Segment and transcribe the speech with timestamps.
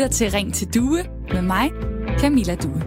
[0.00, 1.70] lytter til Ring til Due med mig,
[2.18, 2.82] Camilla Due.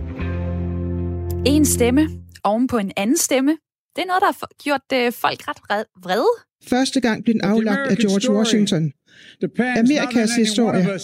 [1.46, 2.10] En stemme
[2.44, 3.52] oven på en anden stemme,
[3.96, 6.34] det er noget, der har gjort øh, folk ret vrede.
[6.70, 8.92] Første gang blev den aflagt af George Washington.
[9.60, 11.00] Amerikas historie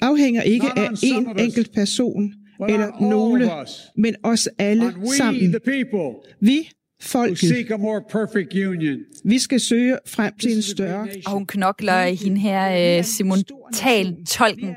[0.00, 2.32] afhænger ikke af én enkelt person
[2.68, 3.50] eller nogle,
[3.96, 5.54] men os alle sammen.
[6.40, 6.70] Vi
[7.02, 7.36] folket.
[9.24, 11.08] Vi skal søge frem til en større...
[11.26, 13.38] Og hun knokler hende her, øh, Simon
[13.74, 14.76] Tal, tolken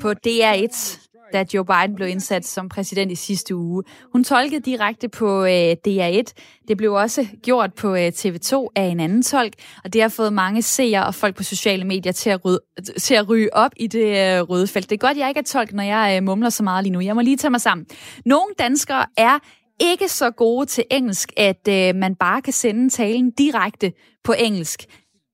[0.00, 0.98] på DR1,
[1.32, 3.82] da Joe Biden blev indsat som præsident i sidste uge.
[4.12, 6.22] Hun tolkede direkte på øh, DR1.
[6.68, 9.52] Det blev også gjort på øh, TV2 af en anden tolk,
[9.84, 12.60] og det har fået mange seere og folk på sociale medier til at, rydde,
[12.98, 14.90] til at ryge op i det øh, røde felt.
[14.90, 17.00] Det er godt, jeg ikke er tolk, når jeg øh, mumler så meget lige nu.
[17.00, 17.86] Jeg må lige tage mig sammen.
[18.24, 19.38] Nogle danskere er
[19.82, 23.92] ikke så gode til engelsk, at øh, man bare kan sende talen direkte
[24.24, 24.84] på engelsk.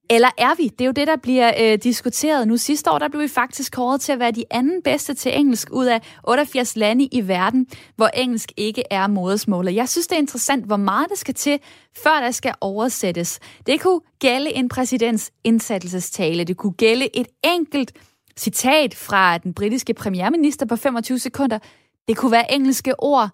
[0.09, 0.67] Eller er vi?
[0.67, 2.57] Det er jo det, der bliver øh, diskuteret nu.
[2.57, 5.69] Sidste år der blev vi faktisk kåret til at være de anden bedste til engelsk
[5.71, 9.75] ud af 88 lande i verden, hvor engelsk ikke er modersmålet.
[9.75, 11.59] Jeg synes, det er interessant, hvor meget det skal til,
[12.03, 13.39] før der skal oversættes.
[13.65, 16.43] Det kunne gælde en præsidents indsættelsestale.
[16.43, 17.91] Det kunne gælde et enkelt
[18.37, 21.59] citat fra den britiske premierminister på 25 sekunder.
[22.07, 23.29] Det kunne være engelske ord,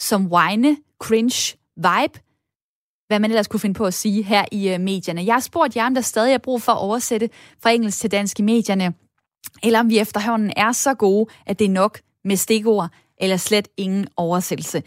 [0.00, 2.20] som whine, cringe, vibe,
[3.06, 5.24] hvad man ellers kunne finde på at sige her i øh, medierne.
[5.24, 7.30] Jeg har spurgt jer, om der stadig er brug for at oversætte
[7.62, 8.94] fra engelsk til dansk i medierne,
[9.62, 13.68] eller om vi efterhånden er så gode, at det er nok med stikord, eller slet
[13.76, 14.82] ingen oversættelse.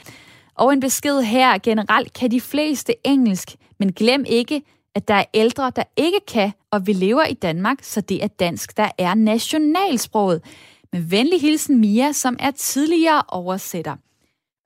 [0.56, 4.62] Og en besked her generelt kan de fleste engelsk, men glem ikke,
[4.96, 8.28] at der er ældre, der ikke kan, og vi lever i Danmark, så det er
[8.28, 10.42] dansk, der er nationalsproget.
[10.94, 13.96] Med venlig hilsen Mia, som er tidligere oversætter.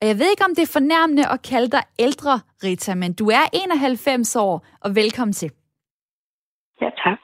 [0.02, 3.30] Og jeg ved ikke, om det er fornærmende at kalde dig ældre, Rita, men du
[3.30, 5.52] er 91 år, og velkommen til.
[6.82, 7.20] Ja, tak.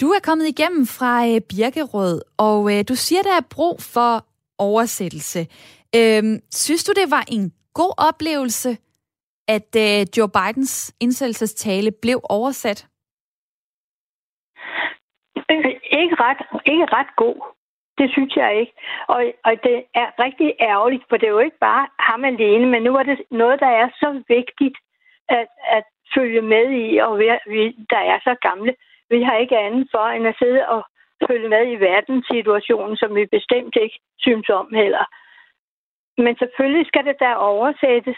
[0.00, 4.26] Du er kommet igennem fra øh, Birkerød, og øh, du siger, der er brug for
[4.58, 5.40] oversættelse.
[5.96, 8.76] Øhm, synes du, det var en god oplevelse,
[9.48, 12.88] at øh, Joe Bidens indsættelsestale blev oversat?
[16.00, 16.40] Ikke ret,
[16.72, 17.55] ikke ret god.
[17.98, 18.72] Det synes jeg ikke.
[19.08, 22.82] Og, og det er rigtig ærgerligt, for det er jo ikke bare ham alene, men
[22.82, 24.76] nu er det noget, der er så vigtigt
[25.28, 25.46] at,
[25.76, 25.84] at
[26.14, 28.74] følge med i, og vi, vi, der er så gamle.
[29.10, 30.84] Vi har ikke andet for, end at sidde og
[31.28, 35.04] følge med i verdenssituationen, som vi bestemt ikke synes om heller.
[36.18, 38.16] Men selvfølgelig skal det der oversættes.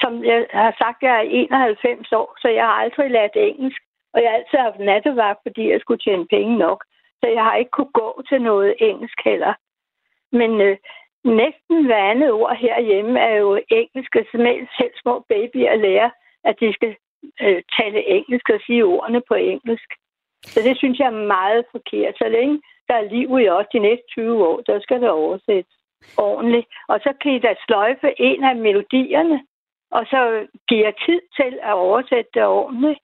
[0.00, 3.82] Som jeg har sagt, jeg er 91 år, så jeg har aldrig lært engelsk.
[4.14, 6.84] Og jeg har altid haft nattevagt, fordi jeg skulle tjene penge nok
[7.20, 9.54] så jeg har ikke kunne gå til noget engelsk heller.
[10.32, 10.76] Men øh,
[11.24, 14.24] næsten hver andet ord herhjemme er jo engelsk, og
[14.78, 16.10] selv små babyer lærer,
[16.44, 16.96] at de skal
[17.42, 19.90] øh, tale engelsk og sige ordene på engelsk.
[20.42, 22.14] Så det synes jeg er meget forkert.
[22.18, 25.76] Så længe der er liv i os de næste 20 år, der skal det oversættes
[26.16, 26.66] ordentligt.
[26.88, 29.38] Og så kan I da sløjfe en af melodierne,
[29.90, 33.00] og så giver tid til at oversætte det ordentligt.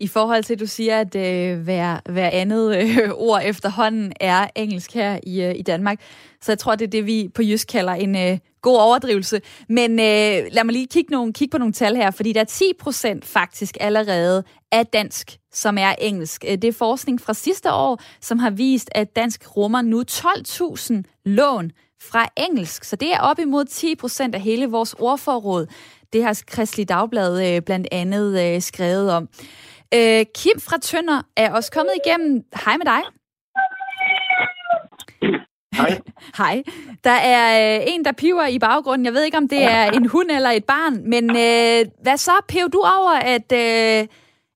[0.00, 4.46] I forhold til, at du siger, at øh, hver, hver andet øh, ord efterhånden er
[4.54, 6.00] engelsk her i, øh, i Danmark,
[6.42, 9.40] så jeg tror, det er det, vi på jysk kalder en øh, god overdrivelse.
[9.68, 12.44] Men øh, lad mig lige kigge, nogle, kigge på nogle tal her, fordi der er
[12.44, 16.44] 10 procent faktisk allerede af dansk, som er engelsk.
[16.48, 21.02] Øh, det er forskning fra sidste år, som har vist, at dansk rummer nu 12.000
[21.24, 21.70] lån
[22.02, 22.84] fra engelsk.
[22.84, 25.66] Så det er op imod 10 procent af hele vores ordforråd.
[26.12, 29.28] Det har Kristelig Dagblad øh, blandt andet øh, skrevet om.
[29.94, 32.44] Øh, Kim fra Tønder er også kommet igennem.
[32.64, 33.02] Hej med dig.
[35.80, 35.92] Hej.
[36.40, 36.56] Hej.
[37.04, 39.04] Der er øh, en, der piver i baggrunden.
[39.06, 42.36] Jeg ved ikke, om det er en hund eller et barn, men øh, hvad så?
[42.48, 44.08] Pev du over, at, øh,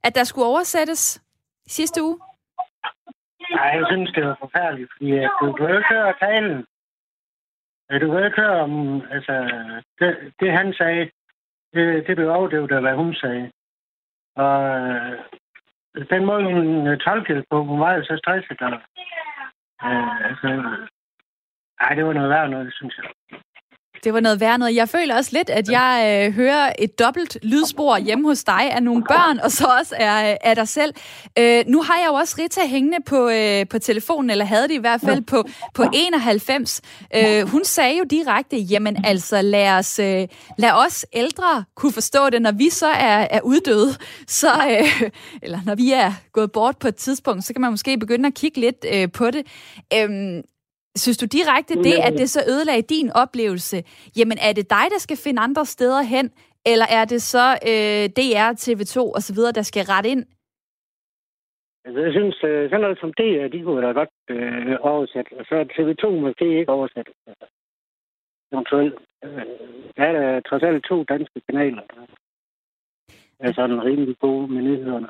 [0.06, 1.22] at der skulle oversættes
[1.66, 2.18] sidste uge?
[3.50, 5.10] Nej, jeg synes, det var forfærdeligt, fordi
[5.40, 6.58] du kan jo ikke høre talen.
[8.02, 9.34] Du kan ikke høre om, altså,
[9.98, 10.10] det,
[10.40, 11.10] det han sagde,
[11.74, 13.50] det, det blev overdøvet af, hvad hun sagde.
[14.36, 15.24] Og øh,
[16.10, 18.60] den måde, hun øh, tolkede på, hun var jo så stresset.
[18.62, 18.72] Og,
[19.88, 20.88] øh, altså, øh,
[21.80, 23.10] ej, det var noget værd noget, synes jeg.
[24.04, 24.74] Det var noget værd noget.
[24.74, 28.82] Jeg føler også lidt, at jeg øh, hører et dobbelt lydspor hjemme hos dig af
[28.82, 30.94] nogle børn, og så også er, af dig selv.
[31.38, 34.74] Øh, nu har jeg jo også Rita hængende på, øh, på telefonen, eller havde det
[34.74, 36.80] i hvert fald på, på 91.
[37.16, 40.28] Øh, hun sagde jo direkte, jamen altså, lad os, øh,
[40.58, 43.94] lad os ældre kunne forstå det, når vi så er, er uddøde,
[44.26, 45.10] så, øh,
[45.42, 48.34] eller når vi er gået bort på et tidspunkt, så kan man måske begynde at
[48.34, 49.46] kigge lidt øh, på det.
[49.94, 50.42] Øh,
[50.96, 53.76] Synes du direkte det, at det så ødelagde din oplevelse?
[54.18, 56.26] Jamen, er det dig, der skal finde andre steder hen,
[56.66, 60.24] eller er det så øh, DR, TV2 osv., der skal rette ind?
[61.84, 65.30] Altså, jeg synes, øh, sådan noget som det, de kunne da godt øh, oversætte.
[65.38, 67.12] Og så TV2 måske ikke oversætte.
[68.52, 68.98] Eventuelt.
[69.24, 69.46] Øh,
[69.96, 71.82] der er der trods alt to danske kanaler,
[73.38, 75.08] der er sådan rimelig gode med nyhederne.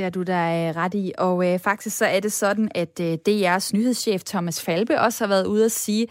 [0.00, 1.12] Det er du der er ret i.
[1.18, 5.28] Og øh, faktisk så er det sådan, at øh, DR's nyhedschef Thomas Falbe også har
[5.28, 6.06] været ude at sige,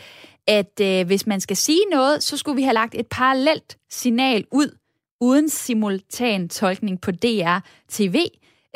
[0.48, 4.46] at øh, hvis man skal sige noget, så skulle vi have lagt et parallelt signal
[4.52, 4.78] ud,
[5.22, 7.58] uden simultan tolkning på DR
[7.90, 8.26] TV.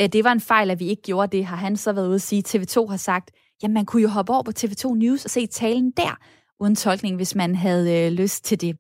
[0.02, 2.16] Øh, det var en fejl, at vi ikke gjorde det, har han så været ude
[2.16, 2.44] at sige.
[2.48, 3.32] TV2 har sagt,
[3.64, 6.18] jamen man kunne jo hoppe over på TV2 News og se talen der,
[6.60, 8.78] uden tolkning, hvis man havde øh, lyst til det.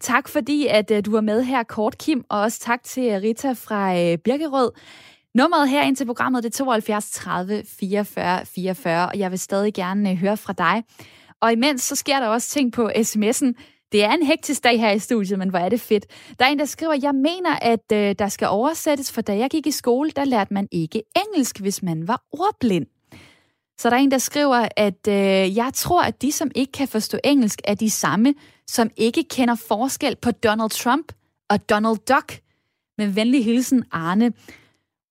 [0.00, 3.22] Tak fordi, at øh, du var med her kort, Kim, og også tak til øh,
[3.22, 4.70] Rita fra øh, Birkerød.
[5.36, 9.74] Nummeret her ind til programmet det er 72 30 44 44, og jeg vil stadig
[9.74, 10.84] gerne øh, høre fra dig.
[11.40, 13.52] Og imens så sker der også ting på sms'en.
[13.92, 16.06] Det er en hektisk dag her i studiet, men hvor er det fedt.
[16.38, 19.50] Der er en, der skriver, jeg mener, at øh, der skal oversættes, for da jeg
[19.50, 22.86] gik i skole, der lærte man ikke engelsk, hvis man var ordblind.
[23.78, 26.88] Så der er en, der skriver, at øh, jeg tror, at de, som ikke kan
[26.88, 28.34] forstå engelsk, er de samme,
[28.66, 31.12] som ikke kender forskel på Donald Trump
[31.50, 32.40] og Donald Duck.
[32.98, 34.32] Med venlig hilsen, Arne.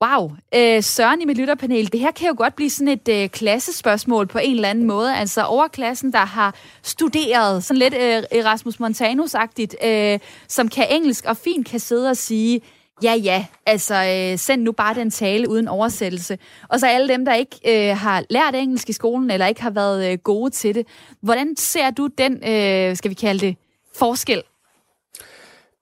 [0.05, 3.29] Wow, øh, Søren i mit lytterpanel, det her kan jo godt blive sådan et øh,
[3.29, 5.15] klassespørgsmål på en eller anden måde.
[5.15, 11.37] Altså overklassen, der har studeret, sådan lidt øh, Erasmus Montanus-agtigt, øh, som kan engelsk og
[11.37, 12.61] fint kan sidde og sige,
[13.03, 16.37] ja ja, altså øh, send nu bare den tale uden oversættelse.
[16.69, 19.69] Og så alle dem, der ikke øh, har lært engelsk i skolen, eller ikke har
[19.69, 20.87] været øh, gode til det.
[21.21, 23.55] Hvordan ser du den, øh, skal vi kalde det,
[23.95, 24.43] forskel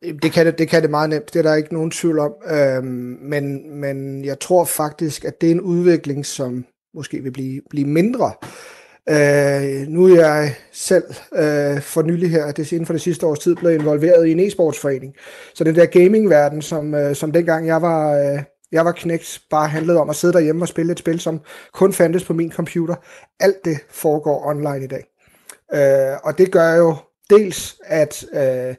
[0.04, 2.34] det kan det, det kan det meget nemt, det er der ikke nogen tvivl om.
[2.52, 7.62] Øhm, men, men jeg tror faktisk, at det er en udvikling, som måske vil blive,
[7.70, 8.32] blive mindre.
[9.10, 11.04] Øh, nu er jeg selv
[11.36, 14.40] øh, for nylig her, det inden for det sidste års tid, blevet involveret i en
[14.40, 15.16] e-sportsforening.
[15.54, 19.68] Så den der gamingverden, som, øh, som dengang jeg var, øh, jeg var knægt, bare
[19.68, 21.42] handlede om at sidde derhjemme og spille et spil, som
[21.74, 22.96] kun fandtes på min computer.
[23.40, 25.04] Alt det foregår online i dag.
[25.74, 26.96] Øh, og det gør jo
[27.30, 28.76] dels, at, øh,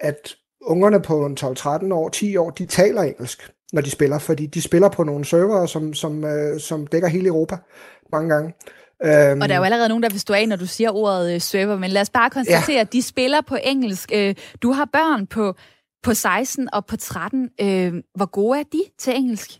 [0.00, 0.34] at
[0.66, 4.62] ungerne på en 12-13 år, 10 år, de taler engelsk, når de spiller, fordi de
[4.62, 7.56] spiller på nogle server, som, som, øh, som dækker hele Europa
[8.12, 8.54] mange gange.
[9.04, 11.34] Um, og der er jo allerede nogen, der vil stå af, når du siger ordet
[11.34, 12.80] øh, server, men lad os bare konstatere, ja.
[12.80, 14.10] at de spiller på engelsk.
[14.14, 15.54] Øh, du har børn på,
[16.02, 17.50] på 16 og på 13.
[17.60, 19.50] Øh, hvor gode er de til engelsk?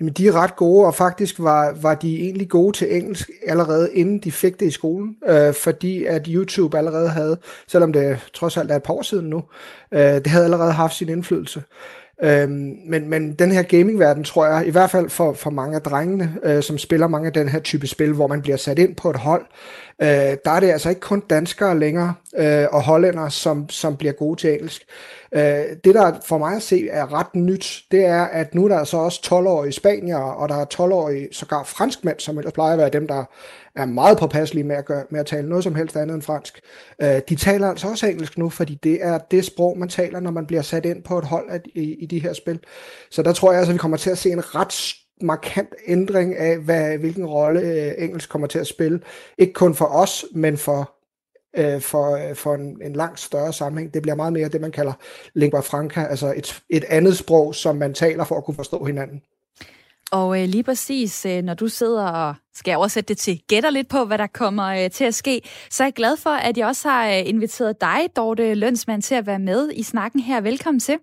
[0.00, 3.94] Jamen, de er ret gode, og faktisk var, var de egentlig gode til engelsk allerede
[3.94, 8.56] inden de fik det i skolen, øh, fordi at YouTube allerede havde, selvom det trods
[8.56, 9.42] alt er et par år siden nu,
[9.92, 11.62] øh, det havde allerede haft sin indflydelse.
[12.22, 12.48] Øh,
[12.86, 16.34] men, men den her gamingverden, tror jeg, i hvert fald for, for mange af drengene,
[16.42, 19.10] øh, som spiller mange af den her type spil, hvor man bliver sat ind på
[19.10, 19.46] et hold,
[20.02, 20.08] øh,
[20.44, 24.40] der er det altså ikke kun danskere længere øh, og hollændere, som, som bliver gode
[24.40, 24.82] til engelsk.
[25.32, 28.68] Øh, det, der for mig at se er ret nyt, det er, at nu er
[28.68, 32.78] der så også 12-årige spanier, og der er 12-årige sågar franskmænd, som ellers plejer at
[32.78, 33.24] være dem, der
[33.76, 36.60] er meget påpasselige med at, gøre, med at tale noget som helst andet end fransk.
[37.02, 40.30] Øh, de taler altså også engelsk nu, fordi det er det sprog, man taler, når
[40.30, 42.60] man bliver sat ind på et hold i, i de her spil.
[43.10, 46.36] Så der tror jeg altså, at vi kommer til at se en ret markant ændring
[46.36, 49.00] af, hvad, hvilken rolle øh, engelsk kommer til at spille.
[49.38, 50.97] Ikke kun for os, men for
[51.58, 53.94] øh, for, øh, for en, en langt større sammenhæng.
[53.94, 54.92] Det bliver meget mere det, man kalder
[55.34, 59.22] lingua franca, altså et, et andet sprog, som man taler for at kunne forstå hinanden.
[60.10, 63.88] Og øh, lige præcis, øh, når du sidder og skal oversætte det til gætter lidt
[63.88, 66.66] på, hvad der kommer øh, til at ske, så er jeg glad for, at jeg
[66.66, 70.40] også har øh, inviteret dig, Dorte Lønsmand, til at være med i snakken her.
[70.40, 70.98] Velkommen til.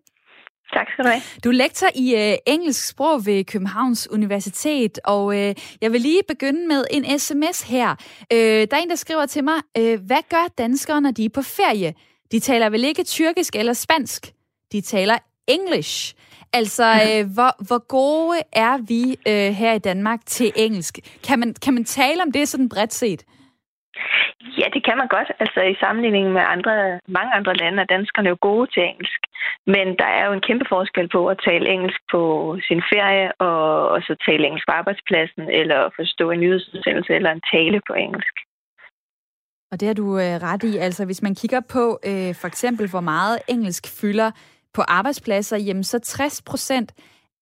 [0.74, 1.22] Tak skal du have.
[1.44, 6.22] Du er lektor i øh, engelsk sprog ved Københavns Universitet, og øh, jeg vil lige
[6.28, 7.96] begynde med en sms her.
[8.34, 11.30] Øh, der er en, der skriver til mig, øh, hvad gør danskere, når de er
[11.30, 11.94] på ferie?
[12.32, 14.34] De taler vel ikke tyrkisk eller spansk?
[14.72, 15.18] De taler
[15.48, 16.16] engelsk.
[16.54, 21.00] Altså, øh, hvor, hvor gode er vi øh, her i Danmark til engelsk?
[21.24, 23.24] Kan man, kan man tale om det sådan bredt set?
[24.60, 25.30] Ja, det kan man godt.
[25.44, 29.22] Altså i sammenligning med andre, mange andre lande er danskerne jo gode til engelsk.
[29.74, 32.22] Men der er jo en kæmpe forskel på at tale engelsk på
[32.68, 37.46] sin ferie, og, og så tale engelsk på arbejdspladsen, eller forstå en nyhedsudsendelse eller en
[37.54, 38.36] tale på engelsk.
[39.72, 40.78] Og det har du øh, ret i.
[40.78, 44.32] Altså hvis man kigger på øh, for eksempel, hvor meget engelsk fylder
[44.74, 46.94] på arbejdspladser, jamen så 60 procent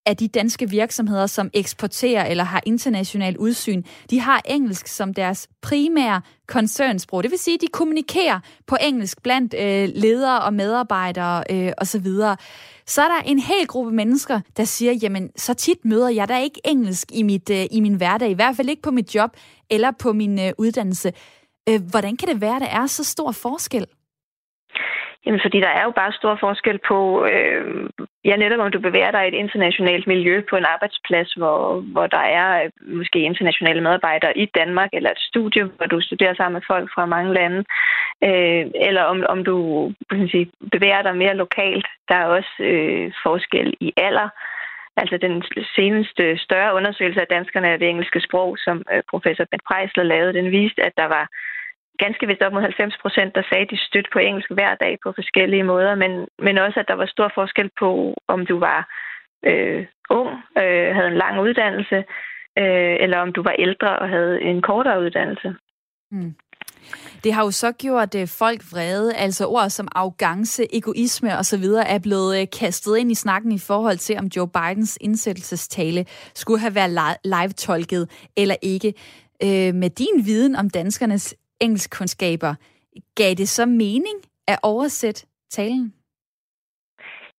[0.05, 5.47] af de danske virksomheder, som eksporterer eller har international udsyn, de har engelsk som deres
[5.61, 7.23] primære koncernsprog.
[7.23, 12.07] Det vil sige, at de kommunikerer på engelsk blandt øh, ledere og medarbejdere øh, osv.
[12.85, 16.39] Så er der en hel gruppe mennesker, der siger, jamen, så tit møder jeg da
[16.39, 19.31] ikke engelsk i, mit, øh, i min hverdag, i hvert fald ikke på mit job
[19.69, 21.13] eller på min øh, uddannelse.
[21.69, 23.85] Øh, hvordan kan det være, at der er så stor forskel?
[25.25, 27.89] Jamen, fordi der er jo bare stor forskel på, øh,
[28.25, 32.07] ja, netop om du bevæger dig i et internationalt miljø på en arbejdsplads, hvor, hvor
[32.07, 36.53] der er øh, måske internationale medarbejdere i Danmark, eller et studie, hvor du studerer sammen
[36.53, 37.63] med folk fra mange lande,
[38.23, 39.55] øh, eller om, om du
[40.09, 41.87] kan sige, bevæger dig mere lokalt.
[42.09, 44.29] Der er også øh, forskel i alder.
[44.97, 45.43] Altså den
[45.75, 50.33] seneste større undersøgelse af danskerne af det engelske sprog, som øh, professor Ben Preisler lavede,
[50.33, 51.27] den viste, at der var
[51.97, 54.97] ganske vist op mod 90 procent, der sagde, at de stødte på engelsk hver dag
[55.03, 58.79] på forskellige måder, men, men også, at der var stor forskel på, om du var
[59.45, 61.97] øh, ung, øh, havde en lang uddannelse,
[62.61, 65.55] øh, eller om du var ældre og havde en kortere uddannelse.
[66.11, 66.35] Mm.
[67.23, 71.63] Det har jo så gjort uh, folk vrede, altså ord som arrogance, egoisme osv.
[71.95, 76.59] er blevet øh, kastet ind i snakken i forhold til, om Joe Bidens indsættelsestale skulle
[76.59, 78.93] have været live-tolket eller ikke.
[79.43, 82.53] Uh, med din viden om danskernes engelskkundskaber,
[83.15, 84.17] gav det så mening
[84.47, 85.93] at oversætte talen?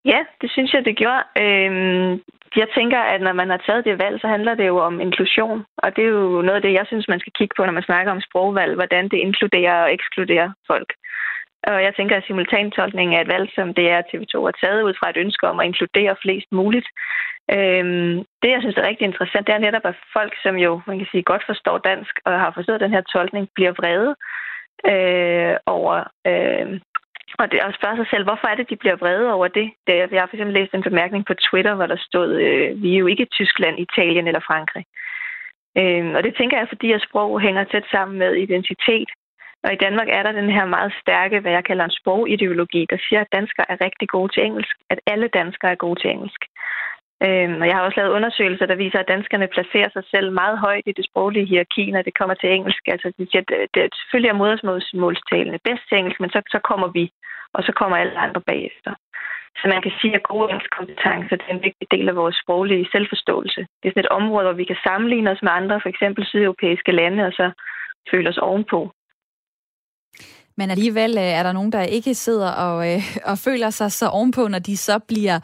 [0.04, 1.23] Ja, det synes jeg, det gjorde.
[1.45, 2.12] Øhm,
[2.57, 5.64] jeg tænker, at når man har taget det valg, så handler det jo om inklusion.
[5.76, 7.88] Og det er jo noget af det, jeg synes, man skal kigge på, når man
[7.88, 10.93] snakker om sprogvalg, hvordan det inkluderer og ekskluderer folk.
[11.66, 14.94] Og jeg tænker, at simultantolkning er et valg, som det er TV2 har taget ud
[14.99, 16.88] fra et ønske om at inkludere flest muligt.
[17.54, 20.99] Øhm, det, jeg synes er rigtig interessant, det er netop, at folk, som jo man
[20.99, 24.14] kan sige, godt forstår dansk og har forstået den her tolkning, bliver vrede
[24.92, 25.94] øh, over...
[26.26, 26.80] Øh,
[27.38, 29.71] og det og at spørge sig selv, hvorfor er det, de bliver vrede over det?
[29.87, 32.94] det jeg har for eksempel læst en bemærkning på Twitter, hvor der stod, øh, vi
[32.94, 34.85] er jo ikke Tyskland, Italien eller Frankrig.
[35.80, 39.11] Øh, og det tænker jeg, fordi at sprog hænger tæt sammen med identitet.
[39.64, 42.99] Og i Danmark er der den her meget stærke, hvad jeg kalder en sprogideologi, der
[43.09, 44.76] siger, at danskere er rigtig gode til engelsk.
[44.90, 46.42] At alle danskere er gode til engelsk.
[47.26, 50.59] Øhm, og jeg har også lavet undersøgelser, der viser, at danskerne placerer sig selv meget
[50.59, 52.83] højt i det sproglige hierarki, når det kommer til engelsk.
[52.94, 56.88] Altså, de siger, at det, selvfølgelig er modersmålstalende bedst til engelsk, men så, så kommer
[56.99, 57.04] vi,
[57.56, 58.92] og så kommer alle andre bagefter.
[59.61, 63.61] Så man kan sige, at gode engelskkompetencer er en vigtig del af vores sproglige selvforståelse.
[63.61, 66.92] Det er sådan et område, hvor vi kan sammenligne os med andre, for eksempel sydeuropæiske
[66.92, 67.47] lande, og så
[68.11, 68.80] føle os ovenpå.
[70.56, 74.06] Men alligevel øh, er der nogen, der ikke sidder og, øh, og føler sig så
[74.06, 75.40] ovenpå, når de så bliver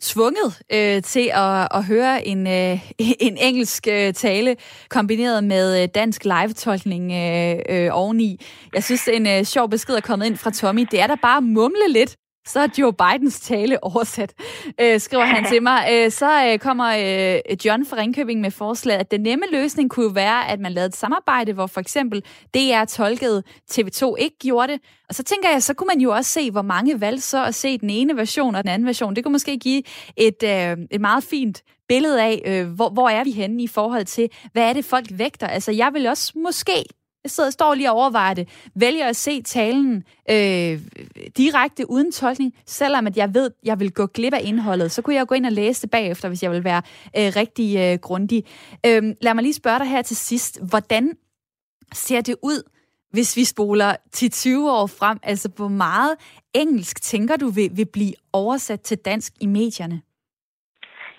[0.00, 2.90] tvunget øh, til at, at høre en, øh,
[3.28, 4.56] en engelsk øh, tale
[4.88, 8.40] kombineret med øh, dansk live-tolkning øh, øh, oveni.
[8.74, 10.86] Jeg synes, en øh, sjov besked er kommet ind fra Tommy.
[10.90, 14.34] Det er da bare mumle lidt så er Joe Bidens tale oversat,
[14.80, 15.88] øh, skriver han til mig.
[15.92, 20.14] Øh, så øh, kommer øh, John fra Ringkøbing med forslaget, at den nemme løsning kunne
[20.14, 22.22] være, at man lavede et samarbejde, hvor for eksempel
[22.54, 24.80] DR tolkede, TV2 ikke gjorde det.
[25.08, 27.54] Og så tænker jeg, så kunne man jo også se, hvor mange valgte så at
[27.54, 29.16] se den ene version og den anden version.
[29.16, 29.82] Det kunne måske give
[30.16, 34.04] et, øh, et meget fint billede af, øh, hvor, hvor er vi henne i forhold
[34.04, 35.46] til, hvad er det folk vægter.
[35.46, 36.84] Altså jeg vil også måske
[37.26, 40.74] jeg sidder, står lige og overvejer det, vælger at se talen øh,
[41.36, 45.16] direkte uden tolkning, selvom at jeg ved, jeg vil gå glip af indholdet, så kunne
[45.16, 46.82] jeg gå ind og læse det bagefter, hvis jeg vil være
[47.18, 48.44] øh, rigtig øh, grundig.
[48.86, 51.12] Øh, lad mig lige spørge dig her til sidst, hvordan
[51.92, 52.62] ser det ud,
[53.10, 55.18] hvis vi spoler til 20 år frem?
[55.22, 56.14] Altså, hvor meget
[56.54, 60.00] engelsk tænker du vil, vil blive oversat til dansk i medierne?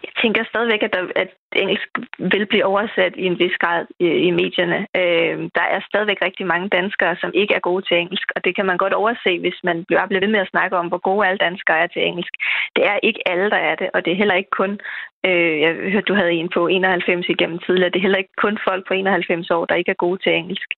[0.04, 1.90] Jeg tænker stadigvæk, at, der, at engelsk
[2.20, 4.80] vil blive oversat i en vis grad i, i medierne.
[5.02, 8.56] Øh, der er stadigvæk rigtig mange danskere, som ikke er gode til engelsk, og det
[8.56, 11.38] kan man godt overse, hvis man bliver ved med at snakke om, hvor gode alle
[11.38, 12.34] danskere er til engelsk.
[12.76, 14.80] Det er ikke alle, der er det, og det er heller ikke kun,
[15.26, 18.58] øh, jeg hørte, du havde en på 91 igennem tidligere, det er heller ikke kun
[18.68, 20.70] folk på 91 år, der ikke er gode til engelsk.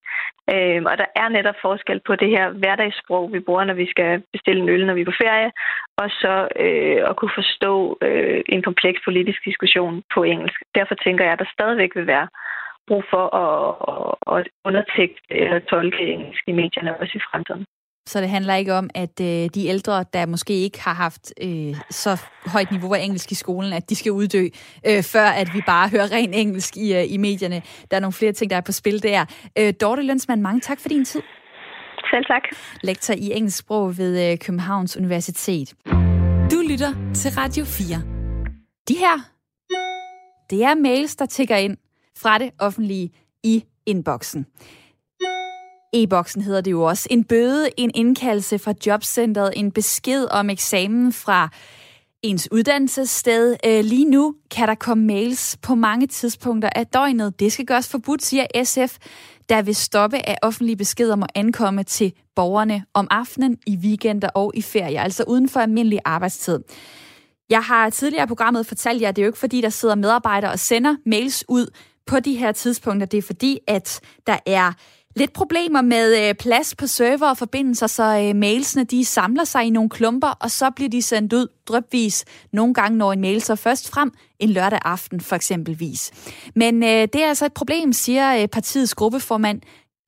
[0.54, 4.24] Øh, og der er netop forskel på det her hverdagssprog, vi bruger, når vi skal
[4.34, 5.52] bestille en øl, når vi er på ferie,
[5.98, 11.24] og så øh, at kunne forstå øh, en kompleks politisk diskussion på engelsk derfor tænker
[11.24, 12.28] jeg, at der stadigvæk vil være
[12.88, 13.58] brug for at,
[14.36, 17.66] at undertekste eller tolke engelsk i medierne også i fremtiden.
[18.12, 21.74] Så det handler ikke om, at øh, de ældre, der måske ikke har haft øh,
[21.89, 22.12] så
[22.54, 24.44] højt niveau af engelsk i skolen, at de skal uddø,
[24.89, 27.62] øh, før at vi bare hører ren engelsk i, øh, i medierne.
[27.92, 29.25] Der er nogle flere ting, der er på spil der.
[29.60, 31.22] Øh, Dorte Lønsmann, mange tak for din tid.
[32.12, 32.44] Selv tak.
[32.84, 35.74] Lektor i engelsk sprog ved øh, Københavns Universitet.
[36.51, 38.01] Du lytter til Radio 4.
[38.89, 39.16] De her
[40.50, 41.77] det er mails, der tigger ind
[42.18, 43.12] fra det offentlige
[43.44, 44.46] i inboxen.
[45.94, 47.08] E-boksen hedder det jo også.
[47.12, 51.50] En bøde, en indkaldelse fra jobcentret, en besked om eksamen fra
[52.24, 53.56] ens uddannelsessted.
[53.65, 57.39] Øh, lige nu kan der komme mails på mange tidspunkter af døgnet.
[57.39, 58.98] Det skal gøres forbudt, siger SF,
[59.50, 64.51] der vil stoppe af offentlige beskeder må ankomme til borgerne om aftenen, i weekender og
[64.56, 66.60] i ferie, altså uden for almindelig arbejdstid.
[67.50, 69.96] Jeg har tidligere i programmet fortalt jer, at det er jo ikke fordi, der sidder
[69.96, 71.68] medarbejdere og sender mails ud
[72.08, 73.08] på de her tidspunkter.
[73.08, 74.74] Det er fordi, at der er
[75.15, 79.63] Lidt problemer med øh, plads på server og forbindelser, så øh, mailsene de samler sig
[79.65, 82.48] i nogle klumper, og så bliver de sendt ud drøbvis.
[82.53, 86.01] Nogle gange når en mail så først frem en lørdag aften for eksempelvis.
[86.56, 89.62] Men øh, det er altså et problem, siger øh, partiets gruppeformand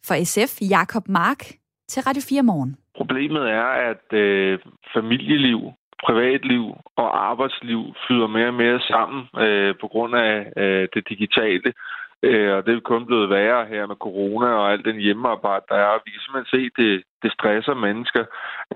[0.08, 1.42] for SF, Jakob Mark,
[1.90, 2.76] til Radio 4 Morgen.
[2.96, 4.60] Problemet er, at øh,
[4.96, 5.60] familieliv,
[6.06, 6.64] privatliv
[7.02, 11.74] og arbejdsliv flyder mere og mere sammen øh, på grund af øh, det digitale.
[12.24, 15.76] Øh, og det er kun blevet værre her med corona og alt den hjemmearbejde, der
[15.76, 16.04] er.
[16.06, 18.24] Vi kan simpelthen se, at det, det stresser mennesker,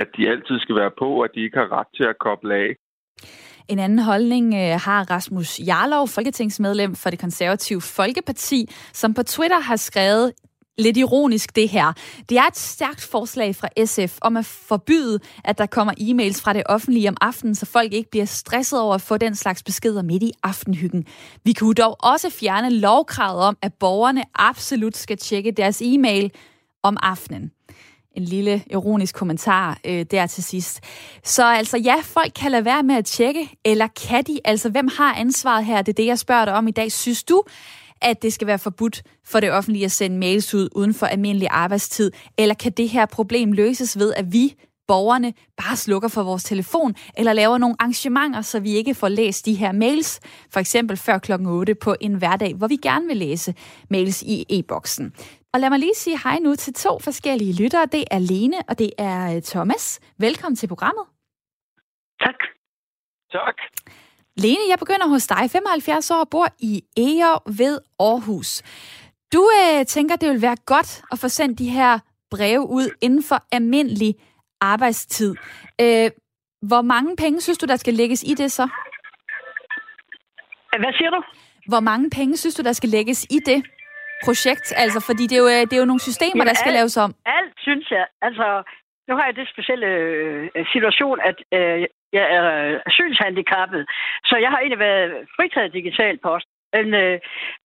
[0.01, 2.55] at de altid skal være på, og at de ikke har ret til at koble
[2.55, 2.69] af.
[3.67, 8.65] En anden holdning øh, har Rasmus Jarlov, folketingsmedlem for det konservative Folkeparti,
[9.01, 10.33] som på Twitter har skrevet,
[10.77, 11.93] lidt ironisk det her.
[12.29, 16.53] Det er et stærkt forslag fra SF om at forbyde, at der kommer e-mails fra
[16.53, 20.01] det offentlige om aftenen, så folk ikke bliver stresset over at få den slags beskeder
[20.01, 21.05] midt i aftenhyggen.
[21.43, 26.31] Vi kunne dog også fjerne lovkravet om, at borgerne absolut skal tjekke deres e-mail
[26.83, 27.51] om aftenen.
[28.15, 30.79] En lille ironisk kommentar øh, der til sidst.
[31.23, 34.39] Så altså ja, folk kan lade være med at tjekke, eller kan de?
[34.45, 35.81] Altså hvem har ansvaret her?
[35.81, 36.91] Det er det, jeg spørger dig om i dag.
[36.91, 37.43] Synes du,
[38.01, 41.47] at det skal være forbudt for det offentlige at sende mails ud uden for almindelig
[41.51, 42.11] arbejdstid?
[42.37, 44.55] Eller kan det her problem løses ved, at vi
[44.87, 49.45] borgerne bare slukker for vores telefon, eller laver nogle arrangementer, så vi ikke får læst
[49.45, 53.17] de her mails, for eksempel før klokken 8 på en hverdag, hvor vi gerne vil
[53.17, 53.55] læse
[53.89, 55.13] mails i e-boksen.
[55.53, 57.85] Og lad mig lige sige hej nu til to forskellige lyttere.
[57.85, 59.99] Det er Lene, og det er Thomas.
[60.17, 61.05] Velkommen til programmet.
[62.19, 62.39] Tak.
[63.31, 63.57] Tak.
[64.43, 65.51] Lene, jeg begynder hos dig.
[65.51, 68.49] 75 år, bor i Eger ved Aarhus.
[69.33, 71.99] Du øh, tænker, det vil være godt at få sendt de her
[72.31, 74.15] breve ud inden for almindelig
[74.61, 75.35] arbejdstid.
[75.81, 76.09] Øh,
[76.69, 78.65] hvor mange penge synes du, der skal lægges i det så?
[80.83, 81.23] Hvad siger du?
[81.67, 83.59] Hvor mange penge synes du, der skal lægges i det
[84.25, 84.73] projekt?
[84.75, 86.79] Altså, fordi det er jo, øh, det er jo nogle systemer, Jamen, der skal alt,
[86.79, 87.11] laves om.
[87.25, 88.05] Alt, synes jeg.
[88.21, 88.47] Altså,
[89.07, 89.87] nu har jeg det specielle
[90.55, 93.83] øh, situation, at øh, jeg er øh, synshandicappet,
[94.29, 96.47] så jeg har egentlig været fritaget digital post.
[96.75, 97.19] Men øh,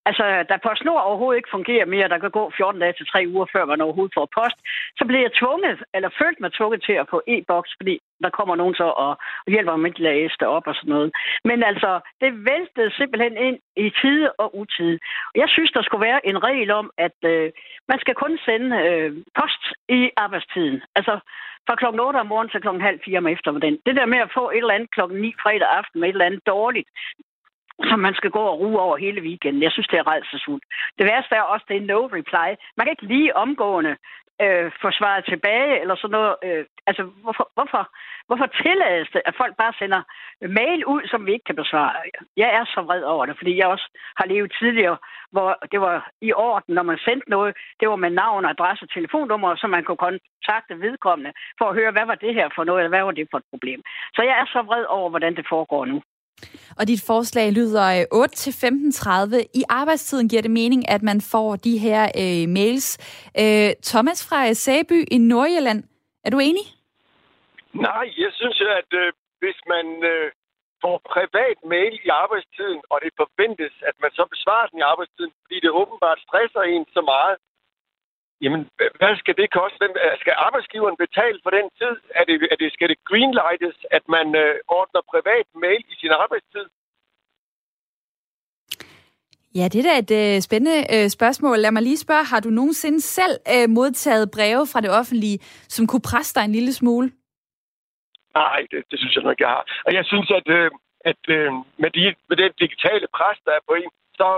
[0.08, 3.46] altså, da PostNord overhovedet ikke fungerer mere, der kan gå 14 dage til 3 uger,
[3.54, 4.58] før man overhovedet får post,
[4.98, 7.94] så bliver jeg tvunget, eller følt mig tvunget til at få e-boks, fordi
[8.24, 9.12] der kommer nogen så og,
[9.46, 11.10] og hjælper mig med at læse det op og sådan noget.
[11.44, 14.98] Men altså, det væltede simpelthen ind i tide og utide.
[15.42, 17.50] Jeg synes, der skulle være en regel om, at øh,
[17.88, 20.82] man skal kun sende øh, post i arbejdstiden.
[20.98, 21.14] Altså,
[21.66, 23.78] fra klokken 8 om morgenen til klokken halv fire om eftermiddagen.
[23.86, 26.30] Det der med at få et eller andet klokken 9 fredag aften med et eller
[26.30, 26.88] andet dårligt,
[27.88, 29.62] som man skal gå og ruge over hele weekenden.
[29.62, 30.64] Jeg synes, det er redselsfuldt.
[30.98, 32.48] Det værste er også, det er no reply.
[32.76, 33.96] Man kan ikke lige omgående
[34.44, 36.34] øh, få svaret tilbage, eller sådan noget.
[36.46, 37.82] Øh, altså, hvorfor, hvorfor,
[38.28, 40.02] hvorfor tillades det, at folk bare sender
[40.60, 41.92] mail ud, som vi ikke kan besvare?
[42.36, 43.88] Jeg er så vred over det, fordi jeg også
[44.18, 44.96] har levet tidligere,
[45.32, 48.90] hvor det var i orden, når man sendte noget, det var med navn, adresse og
[48.90, 52.80] telefonnummer, så man kunne kontakte vedkommende for at høre, hvad var det her for noget,
[52.80, 53.80] eller hvad var det for et problem.
[54.16, 56.02] Så jeg er så vred over, hvordan det foregår nu.
[56.78, 59.60] Og dit forslag lyder øh, 8-15.30.
[59.60, 62.88] I arbejdstiden giver det mening, at man får de her øh, mails.
[63.42, 65.80] Øh, Thomas fra øh, Sæby i Nordjylland,
[66.24, 66.66] er du enig?
[67.74, 69.12] Nej, jeg synes, at øh,
[69.42, 70.26] hvis man øh,
[70.82, 75.32] får privat mail i arbejdstiden, og det forventes, at man så besvarer den i arbejdstiden,
[75.42, 77.36] fordi det åbenbart stresser en så meget,
[78.44, 78.62] Jamen,
[79.00, 79.78] hvad skal det koste?
[79.80, 81.94] Hvem, skal arbejdsgiveren betale for den tid?
[82.18, 86.12] Er det, er det, skal det greenlightes, at man øh, ordner privat mail i sin
[86.22, 86.66] arbejdstid?
[89.54, 91.58] Ja, det er da et øh, spændende øh, spørgsmål.
[91.58, 95.38] Lad mig lige spørge, har du nogensinde selv øh, modtaget breve fra det offentlige,
[95.74, 97.08] som kunne presse dig en lille smule?
[98.34, 99.64] Nej, det, det synes jeg nok, jeg har.
[99.86, 100.70] Og jeg synes, at, øh,
[101.10, 104.28] at øh, med, de, med den digitale pres, der er på en, så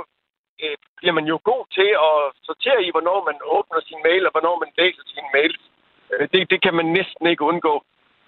[0.62, 4.32] øh, bliver man jo god til at sortere i, hvornår man åbner sin mail, og
[4.34, 5.54] hvornår man læser sin mail.
[6.12, 7.74] Øh, det, det kan man næsten ikke undgå.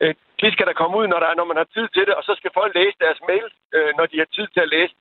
[0.00, 2.22] Øh, det skal der komme ud, når, der, når man har tid til det, og
[2.28, 4.94] så skal folk læse deres mail, øh, når de har tid til at læse.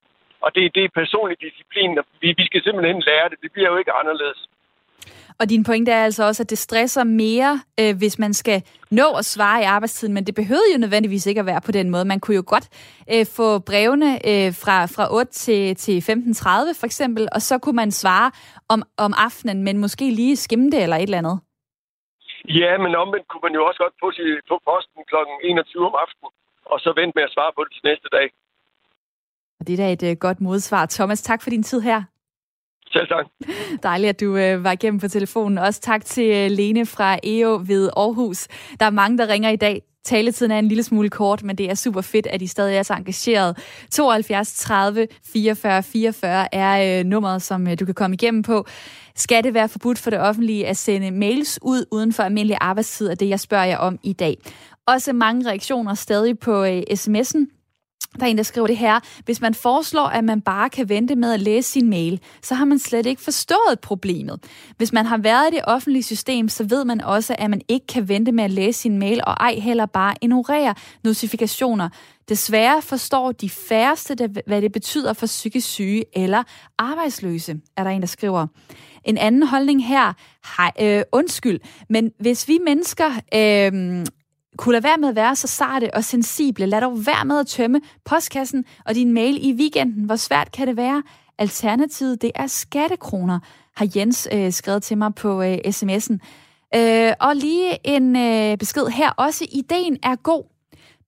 [0.45, 3.37] Og det, det er personlig disciplin, og vi, vi skal simpelthen lære det.
[3.43, 4.39] Det bliver jo ikke anderledes.
[5.39, 9.07] Og din pointe er altså også, at det stresser mere, øh, hvis man skal nå
[9.17, 12.05] at svare i arbejdstiden, men det behøvede jo nødvendigvis ikke at være på den måde.
[12.05, 12.67] Man kunne jo godt
[13.13, 17.75] øh, få brevene øh, fra, fra 8 til, til 15.30 for eksempel, og så kunne
[17.75, 18.31] man svare
[18.69, 21.39] om, om aftenen, men måske lige skimme det eller et eller andet.
[22.59, 24.07] Ja, men omvendt kunne man jo også godt få,
[24.51, 25.15] få posten kl.
[25.43, 26.31] 21 om aftenen,
[26.65, 28.27] og så vente med at svare på det til næste dag.
[29.59, 30.85] Og det er da et øh, godt modsvar.
[30.85, 32.01] Thomas, tak for din tid her.
[32.93, 33.25] Selv tak.
[33.83, 35.57] Dejligt, at du øh, var igennem på telefonen.
[35.57, 38.47] Også tak til øh, Lene fra EO ved Aarhus.
[38.79, 39.81] Der er mange, der ringer i dag.
[40.05, 42.83] Taletiden er en lille smule kort, men det er super fedt, at I stadig er
[42.83, 43.57] så engageret.
[43.91, 48.65] 72 30 44 44 er øh, nummeret, som øh, du kan komme igennem på.
[49.15, 53.09] Skal det være forbudt for det offentlige at sende mails ud uden for almindelig arbejdstid,
[53.09, 54.37] er det, jeg spørger jer om i dag.
[54.87, 57.62] Også mange reaktioner stadig på øh, sms'en.
[58.19, 58.99] Der er en, der skriver det her.
[59.25, 62.65] Hvis man foreslår, at man bare kan vente med at læse sin mail, så har
[62.65, 64.39] man slet ikke forstået problemet.
[64.77, 67.87] Hvis man har været i det offentlige system, så ved man også, at man ikke
[67.87, 71.89] kan vente med at læse sin mail, og ej heller bare ignorere notifikationer.
[72.29, 76.43] Desværre forstår de færreste, hvad det betyder for psykisk syge eller
[76.77, 78.47] arbejdsløse, er der en, der skriver.
[79.03, 80.13] En anden holdning her,
[80.57, 84.05] hej, øh, undskyld, men hvis vi mennesker øh,
[84.57, 86.65] kunne lade være med at være så sarte og sensible.
[86.65, 90.03] Lad dog være med at tømme postkassen og din mail i weekenden.
[90.03, 91.03] Hvor svært kan det være?
[91.37, 93.39] Alternativet, det er skattekroner,
[93.75, 96.17] har Jens øh, skrevet til mig på øh, sms'en.
[96.75, 99.45] Øh, og lige en øh, besked her også.
[99.51, 100.52] Ideen er god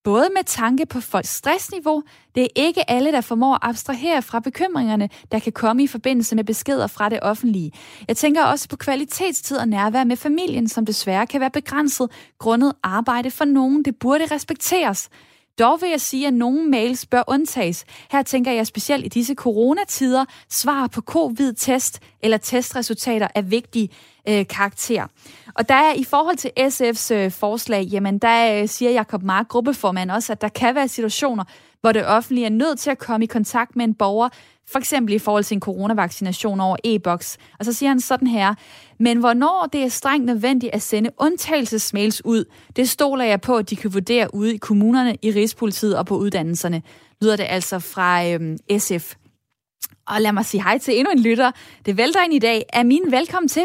[0.05, 2.03] både med tanke på folks stressniveau.
[2.35, 6.35] Det er ikke alle, der formår at abstrahere fra bekymringerne, der kan komme i forbindelse
[6.35, 7.71] med beskeder fra det offentlige.
[8.07, 12.73] Jeg tænker også på kvalitetstid og nærvær med familien, som desværre kan være begrænset grundet
[12.83, 13.85] arbejde for nogen.
[13.85, 15.09] Det burde respekteres.
[15.59, 17.85] Dog vil jeg sige, at nogle mails bør undtages.
[18.11, 23.89] Her tænker jeg specielt i disse coronatider, svar på covid-test eller testresultater er vigtige
[24.29, 25.07] øh, karakter.
[25.55, 29.47] Og der er i forhold til SF's øh, forslag, jamen der øh, siger Jakob Mark,
[29.47, 31.43] gruppeformand også, at der kan være situationer,
[31.85, 34.29] hvor det offentlige er nødt til at komme i kontakt med en borger,
[34.71, 37.37] for eksempel i forhold til en coronavaccination over e-boks.
[37.59, 38.55] Og så siger han sådan her,
[38.99, 42.45] men hvornår det er strengt nødvendigt at sende undtagelsesmails ud,
[42.75, 46.15] det stoler jeg på, at de kan vurdere ude i kommunerne, i Rigspolitiet og på
[46.17, 46.81] uddannelserne.
[47.21, 49.15] Lyder det altså fra øhm, SF.
[50.07, 51.51] Og lad mig sige hej til endnu en lytter.
[51.85, 52.63] Det vælter ind i dag.
[52.73, 53.63] Er min velkommen til?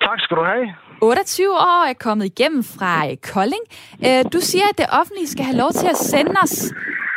[0.00, 0.66] Tak skal du have.
[1.02, 3.64] 28 år er kommet igennem fra øh, Kolding.
[4.06, 6.72] Øh, du siger, at det offentlige skal have lov til at sende os.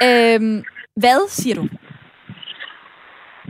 [0.07, 0.57] Øhm,
[1.01, 1.65] hvad siger du?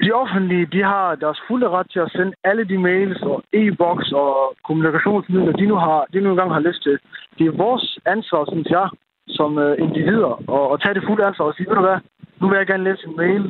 [0.03, 4.11] De offentlige, de har deres fulde ret til at sende alle de mails og e-boks
[4.11, 6.99] og kommunikationsmidler, de nu, har, de nu engang har lyst til.
[7.37, 8.87] Det er vores ansvar, synes jeg,
[9.27, 11.99] som øh, individer, at, at tage det fulde ansvar og sige, ved du hvad,
[12.39, 13.43] nu vil jeg gerne læse en mail,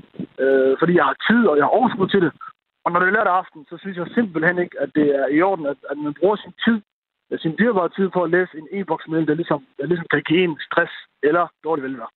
[0.44, 2.32] øh, fordi jeg har tid og jeg har overskud til det.
[2.84, 5.42] Og når det er lørdag aften, så synes jeg simpelthen ikke, at det er i
[5.42, 6.78] orden, at, at man bruger sin tid,
[7.32, 10.24] øh, sin dyrbare tid på at læse en e-boks mail, der ligesom, der ligesom kan
[10.30, 12.12] give en stress eller dårlig velvære.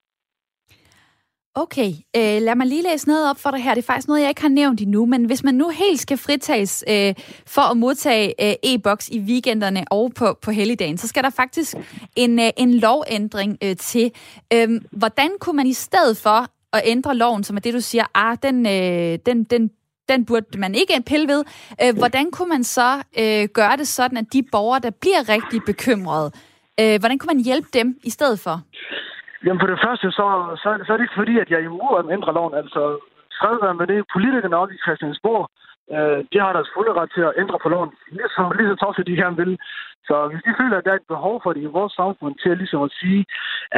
[1.56, 3.74] Okay, øh, lad mig lige læse noget op for dig her.
[3.74, 6.18] Det er faktisk noget, jeg ikke har nævnt endnu, men hvis man nu helt skal
[6.18, 7.14] fritages øh,
[7.46, 11.74] for at modtage øh, e-boks i weekenderne og på, på helligdagen, så skal der faktisk
[12.16, 14.10] en, øh, en lovændring øh, til.
[14.52, 18.04] Øh, hvordan kunne man i stedet for at ændre loven, som er det, du siger,
[18.14, 19.70] ah, den, øh, den, den
[20.08, 21.44] den burde man ikke pille ved.
[21.82, 25.60] Øh, hvordan kunne man så øh, gøre det sådan, at de borgere, der bliver rigtig
[25.66, 26.30] bekymrede,
[26.80, 28.62] øh, hvordan kunne man hjælpe dem i stedet for?
[29.44, 30.26] Jamen for det første, så,
[30.62, 32.54] så, så er det ikke fordi, at jeg er imod at ændre loven.
[32.62, 32.82] Altså,
[33.38, 34.10] fred med det.
[34.14, 35.44] Politikerne op i Christiansborg,
[35.94, 39.20] øh, de har deres fulde ret til at ændre på loven, ligesom, så tosset de
[39.22, 39.52] gerne vil.
[40.08, 42.50] Så hvis de føler, at der er et behov for det i vores samfund til
[42.50, 43.24] at, ligesom at sige,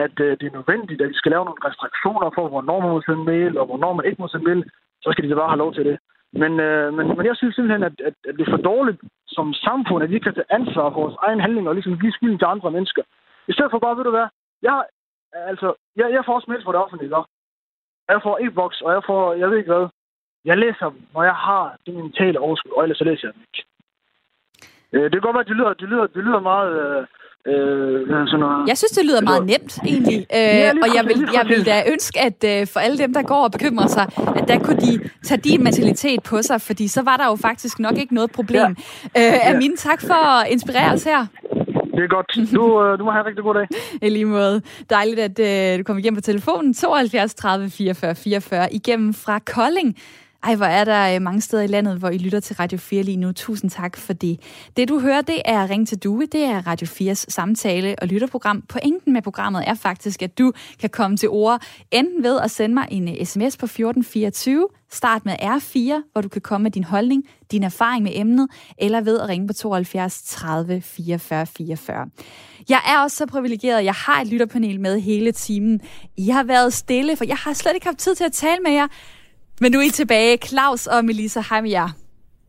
[0.05, 3.01] at øh, det er nødvendigt, at vi skal lave nogle restriktioner for, hvornår man må
[3.01, 4.63] sende mail, og hvornår man ikke må sende mail,
[5.03, 5.97] så skal de bare have lov til det.
[6.43, 9.55] Men, øh, men, men jeg synes simpelthen, at, at, at det er for dårligt som
[9.69, 12.53] samfund, at vi kan tage ansvar for vores egen handling og ligesom give skylden til
[12.55, 13.03] andre mennesker.
[13.51, 14.29] I stedet for bare, ved du hvad,
[14.63, 14.83] jeg,
[15.51, 17.33] altså, jeg, jeg får også mails på det offentlige, ikke?
[18.09, 19.89] Jeg får e-boks, og jeg får, jeg ved ikke hvad.
[20.45, 23.43] Jeg læser dem, når jeg har det mentale overskud, og ellers så læser jeg dem
[23.49, 23.63] ikke.
[24.93, 26.71] Øh, det kan godt være, at det lyder, det lyder, det lyder meget...
[26.83, 27.07] Øh,
[27.49, 28.69] Øh, sådan noget.
[28.69, 30.19] Jeg synes, det lyder meget nemt, egentlig.
[30.19, 33.23] Øh, ja, og jeg vil, jeg vil da ønske, at øh, for alle dem, der
[33.23, 37.03] går og bekymrer sig, at der kunne de tage din mentalitet på sig, fordi så
[37.03, 38.77] var der jo faktisk nok ikke noget problem.
[39.17, 39.35] Ja.
[39.35, 41.27] Øh, Amin, tak for at inspirere os her.
[41.97, 42.55] Det er godt.
[42.55, 43.67] Du, øh, du må have en rigtig god dag.
[44.03, 44.63] I lige måde.
[44.91, 46.75] Dejligt, at øh, du kom igennem på telefonen.
[46.75, 49.97] 72 30 44 44 igennem fra Kolding.
[50.43, 53.03] Ej, hvor er der øh, mange steder i landet, hvor I lytter til Radio 4
[53.03, 53.33] lige nu.
[53.33, 54.41] Tusind tak for det.
[54.77, 56.27] Det du hører, det er Ring til Due.
[56.27, 58.63] Det er Radio 4's samtale- og lytterprogram.
[58.63, 62.75] Pointen med programmet er faktisk, at du kan komme til ord enten ved at sende
[62.75, 66.85] mig en øh, sms på 1424, start med R4, hvor du kan komme med din
[66.85, 72.07] holdning, din erfaring med emnet, eller ved at ringe på 72 30 44 44.
[72.69, 73.85] Jeg er også så privilegeret.
[73.85, 75.81] Jeg har et lytterpanel med hele timen.
[76.17, 78.73] I har været stille, for jeg har slet ikke haft tid til at tale med
[78.73, 78.87] jer.
[79.61, 80.37] Men nu er I tilbage.
[80.37, 81.89] Claus og Melissa, hej med jer.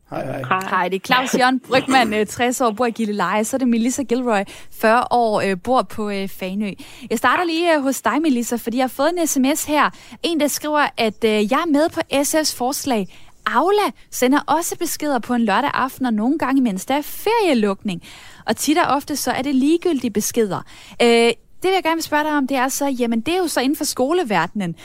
[0.10, 0.60] Hej, hej.
[0.70, 3.44] Hej, det er Claus Jørgen Brygman, 60 år, bor i Gilleleje.
[3.44, 6.72] Så er det Melissa Gilroy, 40 år, øh, bor på øh, Fanø.
[7.10, 9.90] Jeg starter lige øh, hos dig, Melissa, fordi jeg har fået en sms her.
[10.24, 13.08] En, der skriver, at jeg er med på SS forslag.
[13.46, 18.02] Aula sender også beskeder på en lørdag aften, og nogle gange imens der er ferielukning.
[18.46, 20.62] Og tit og ofte så er det ligegyldige beskeder.
[21.02, 23.48] Øh, det vil jeg gerne spørge dig om, det er så, jamen det er jo
[23.48, 24.76] så inden for skoleverdenen.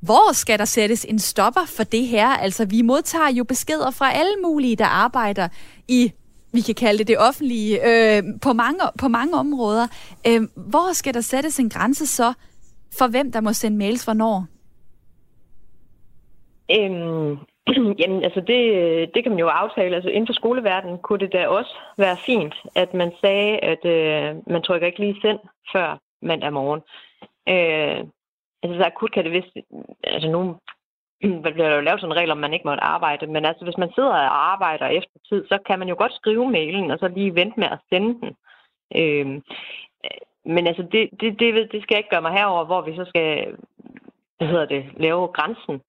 [0.00, 2.28] Hvor skal der sættes en stopper for det her?
[2.28, 5.48] Altså, vi modtager jo beskeder fra alle mulige, der arbejder
[5.88, 6.12] i,
[6.52, 9.86] vi kan kalde det det offentlige, øh, på, mange, på mange områder.
[10.26, 12.32] Øh, hvor skal der sættes en grænse så
[12.98, 14.46] for, hvem der må sende mails hvornår?
[16.70, 17.38] Øhm,
[18.00, 18.60] jamen, altså det,
[19.14, 19.96] det kan man jo aftale.
[19.96, 24.36] Altså inden for skoleverdenen kunne det da også være fint, at man sagde, at øh,
[24.46, 25.38] man trykker ikke lige send
[25.72, 26.80] før mandag morgen.
[27.48, 28.04] Øh,
[28.62, 29.56] altså så akut kan det vist...
[30.04, 30.40] Altså nu
[31.42, 33.78] bliver der jo lavet sådan en regel, om man ikke måtte arbejde, men altså hvis
[33.78, 37.08] man sidder og arbejder efter tid, så kan man jo godt skrive mailen, og så
[37.08, 38.30] lige vente med at sende den.
[39.00, 39.42] Øhm,
[40.44, 43.04] men altså det, det, det, det skal jeg ikke gøre mig herover, hvor vi så
[43.08, 43.56] skal
[44.38, 45.80] hvad hedder det, lave grænsen.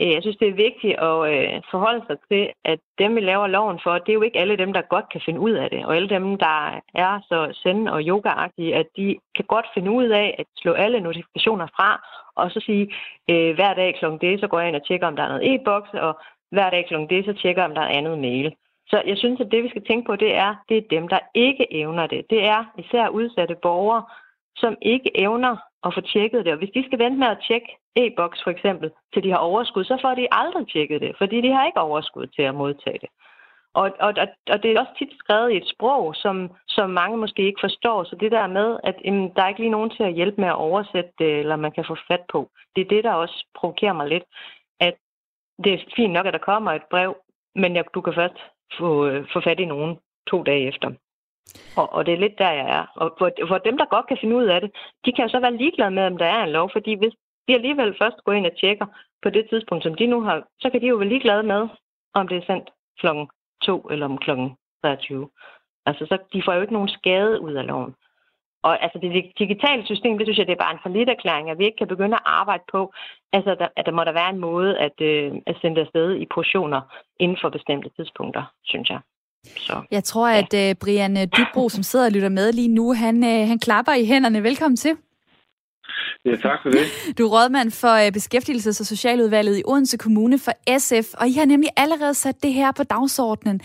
[0.00, 3.46] Øh, jeg synes, det er vigtigt at øh, forholde sig til, at dem, vi laver
[3.46, 5.86] loven for, det er jo ikke alle dem, der godt kan finde ud af det.
[5.86, 10.08] Og alle dem, der er så send- og yogaagtige, at de kan godt finde ud
[10.08, 11.90] af at slå alle notifikationer fra,
[12.36, 12.94] og så sige,
[13.30, 14.04] øh, hver dag kl.
[14.20, 16.18] det, så går jeg ind og tjekker, om der er noget e-boks, og
[16.50, 16.94] hver dag kl.
[17.10, 18.54] det, så tjekker jeg, om der er andet mail.
[18.86, 21.18] Så jeg synes, at det, vi skal tænke på, det er, det er dem, der
[21.34, 22.30] ikke evner det.
[22.30, 24.02] Det er især udsatte borgere,
[24.56, 26.52] som ikke evner at få tjekket det.
[26.52, 29.84] Og hvis de skal vente med at tjekke e-boks for eksempel, til de har overskud,
[29.84, 33.08] så får de aldrig tjekket det, fordi de har ikke overskud til at modtage det.
[33.74, 34.14] Og, og,
[34.52, 38.04] og det er også tit skrevet i et sprog, som, som mange måske ikke forstår.
[38.04, 40.48] Så det der med, at jamen, der er ikke lige nogen til at hjælpe med
[40.48, 43.92] at oversætte det, eller man kan få fat på, det er det, der også provokerer
[43.92, 44.24] mig lidt.
[44.80, 44.94] At
[45.64, 47.16] det er fint nok, at der kommer et brev,
[47.54, 48.38] men jeg, du kan først
[48.78, 49.98] få, øh, få fat i nogen
[50.30, 50.90] to dage efter.
[51.76, 52.84] Og, og det er lidt der, jeg er.
[52.94, 54.70] Og for, for dem, der godt kan finde ud af det,
[55.04, 57.14] de kan jo så være ligeglade med, om der er en lov, fordi hvis
[57.48, 58.86] de alligevel først går ind og tjekker
[59.22, 61.68] på det tidspunkt, som de nu har, så kan de jo være ligeglade med,
[62.14, 63.28] om det er sendt klokken
[63.62, 65.28] 2 eller om klokken 23.
[65.86, 67.94] Altså, så de får jo ikke nogen skade ud af loven.
[68.62, 71.58] Og altså det digitale system, det synes jeg, det er bare en forlidt erklæring, at
[71.58, 72.92] vi ikke kan begynde at arbejde på,
[73.32, 76.16] altså der, at der må der være en måde at, øh, at sende det afsted
[76.16, 76.80] i portioner
[77.20, 79.00] inden for bestemte tidspunkter, synes jeg.
[79.56, 80.42] Så, jeg tror, ja.
[80.52, 83.92] at uh, Brian Dybro, som sidder og lytter med lige nu, han, uh, han klapper
[83.92, 84.42] i hænderne.
[84.42, 84.96] Velkommen til.
[86.24, 86.80] Ja, tak for det.
[87.18, 91.32] Du er rådmand for uh, Beskæftigelses- og Socialudvalget i Odense Kommune for SF, og I
[91.32, 93.60] har nemlig allerede sat det her på dagsordenen.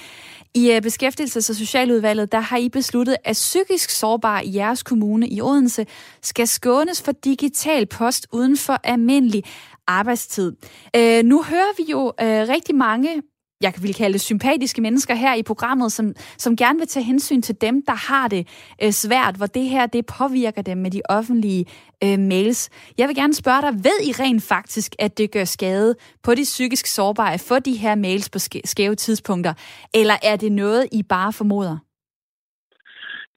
[0.55, 5.27] I uh, Beskæftigelses- og Socialudvalget, der har I besluttet, at psykisk sårbare i jeres kommune
[5.27, 5.85] i Odense
[6.21, 9.43] skal skånes for digital post uden for almindelig
[9.87, 10.51] arbejdstid.
[10.97, 13.21] Uh, nu hører vi jo uh, rigtig mange
[13.61, 17.41] jeg vil kalde det sympatiske mennesker her i programmet, som, som gerne vil tage hensyn
[17.41, 18.43] til dem, der har det
[18.83, 21.65] øh, svært, hvor det her det påvirker dem med de offentlige
[22.03, 22.69] øh, mails.
[22.97, 26.43] Jeg vil gerne spørge dig, ved I rent faktisk, at det gør skade på de
[26.43, 29.53] psykisk sårbare at få de her mails på skæve tidspunkter,
[29.93, 31.77] eller er det noget, I bare formoder?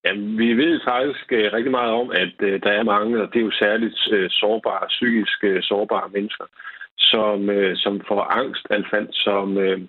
[0.05, 3.39] Ja, vi ved faktisk uh, rigtig meget om, at uh, der er mange, og det
[3.39, 6.45] er jo særligt uh, sårbare, psykisk uh, sårbare mennesker,
[6.99, 9.81] som, uh, som får angst, fald, som, uh,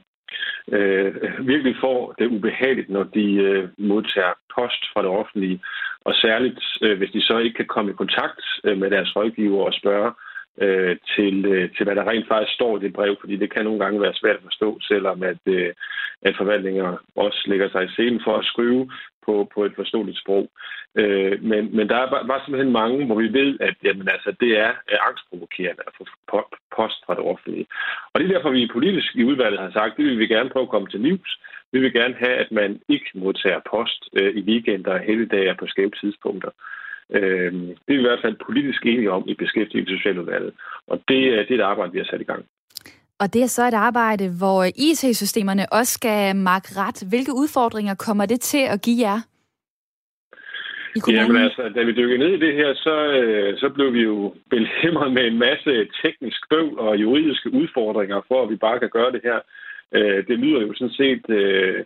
[0.72, 1.14] øh,
[1.48, 5.62] virkelig får det ubehageligt, når de øh, modtager post fra det offentlige.
[6.06, 9.66] Og særligt, øh, hvis de så ikke kan komme i kontakt øh, med deres rådgiver
[9.66, 10.12] og spørge
[10.62, 13.66] øh, til, øh, til, hvad der rent faktisk står i det brev, fordi det kan
[13.66, 15.74] nogle gange være svært at forstå, selvom at, øh,
[16.22, 18.92] at forvaltninger også lægger sig i scenen for at skrive
[19.26, 20.50] på, på et forståeligt sprog.
[20.96, 24.36] Øh, men, men der er bare, bare simpelthen mange, hvor vi ved, at jamen, altså,
[24.40, 26.04] det er øh, angstprovokerende at få
[26.78, 27.66] post fra det offentlige.
[28.14, 30.64] Og det er derfor, vi politisk i udvalget har sagt, det vil vi gerne prøve
[30.64, 31.40] at komme til livs.
[31.72, 35.68] Vi vil gerne have, at man ikke modtager post øh, i weekender og helligdage på
[35.68, 36.50] skæve tidspunkter.
[37.14, 37.52] Øh,
[37.86, 40.54] det er vi i hvert fald politisk enige om i beskæftigelse socialudvalget.
[40.88, 42.46] Og det, det er et arbejde, vi har sat i gang.
[43.20, 47.04] Og det er så et arbejde, hvor IT-systemerne også skal markere ret.
[47.10, 49.20] Hvilke udfordringer kommer det til at give jer?
[51.08, 54.36] Jamen altså, da vi dykkede ned i det her, så, øh, så blev vi jo
[54.50, 59.12] belemret med en masse teknisk bøv og juridiske udfordringer for, at vi bare kan gøre
[59.12, 59.40] det her.
[59.92, 61.84] Øh, det lyder jo sådan set, øh,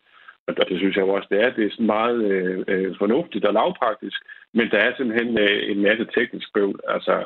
[0.48, 3.54] og det synes jeg også, det er, det er sådan meget øh, øh, fornuftigt og
[3.54, 4.20] lavpraktisk,
[4.54, 6.80] men der er simpelthen øh, en masse teknisk bøvl.
[6.88, 7.26] Altså,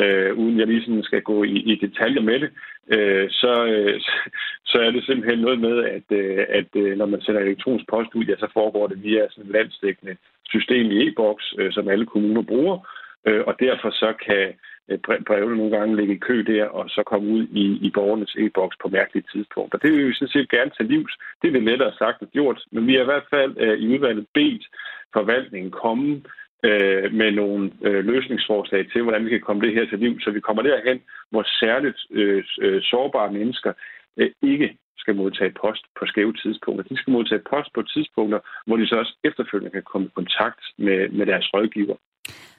[0.00, 2.50] øh, uden jeg lige sådan skal gå i, i detaljer med det,
[2.94, 4.00] øh, så, øh,
[4.70, 8.14] så er det simpelthen noget med, at, øh, at øh, når man sender elektronisk post
[8.14, 10.16] ud, ja, så foregår det via sådan et landstækkende
[10.48, 12.88] system i e-boks, øh, som alle kommuner bruger,
[13.26, 14.52] øh, og derfor så kan
[14.90, 18.34] Øh, brevene nogle gange ligge i kø der, og så komme ud i, i borgernes
[18.38, 19.78] e-boks på mærkelige tidspunkter.
[19.78, 21.14] Det vil vi sådan set gerne tage livs.
[21.42, 23.86] Det er det lettere sagt og gjort, men vi har i hvert fald øh, i
[23.94, 24.64] udvalget bedt
[25.12, 26.22] forvaltningen komme
[26.68, 30.30] øh, med nogle øh, løsningsforslag til, hvordan vi kan komme det her til liv, så
[30.30, 33.72] vi kommer derhen, hvor særligt øh, øh, sårbare mennesker
[34.16, 36.84] øh, ikke skal modtage post på skæve tidspunkter.
[36.90, 40.62] De skal modtage post på tidspunkter, hvor de så også efterfølgende kan komme i kontakt
[40.78, 41.96] med, med deres rådgiver.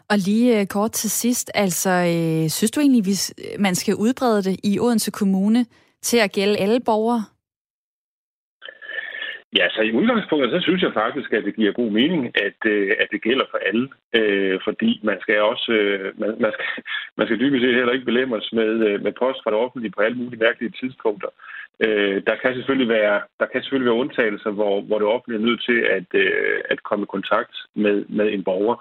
[0.10, 4.44] Og lige øh, kort til sidst, altså, øh, synes du egentlig, hvis man skal udbrede
[4.44, 5.65] det i Odense Kommune
[6.02, 7.24] til at gælde alle borgere?
[9.58, 12.91] Ja, så i udgangspunktet, så synes jeg faktisk, at det giver god mening, at, øh,
[13.00, 13.88] at det gælder for alle.
[14.18, 16.65] Øh, fordi man skal også, øh, man, man, skal,
[17.18, 20.02] man skal dybest set heller ikke belemres med, øh, med post fra det offentlige på
[20.02, 21.30] alle mulige mærkelige tidspunkter.
[21.86, 25.48] Øh, der kan selvfølgelig være, der kan selvfølgelig være undtagelser, hvor, hvor det offentlige er
[25.48, 28.76] nødt til at, øh, at komme i kontakt med, med en borger.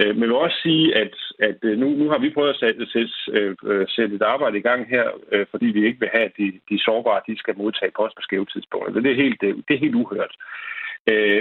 [0.00, 2.60] Øh, men jeg vil også sige, at, at øh, nu, nu har vi prøvet at
[2.62, 5.06] sætte, sætte, øh, øh, sætte et arbejde i gang her,
[5.50, 8.46] fordi vi ikke vil have, at de, de sårbare de skal modtage post på skæve
[8.46, 9.00] tidspunkter.
[9.00, 10.34] Det er helt, det er helt uhørt.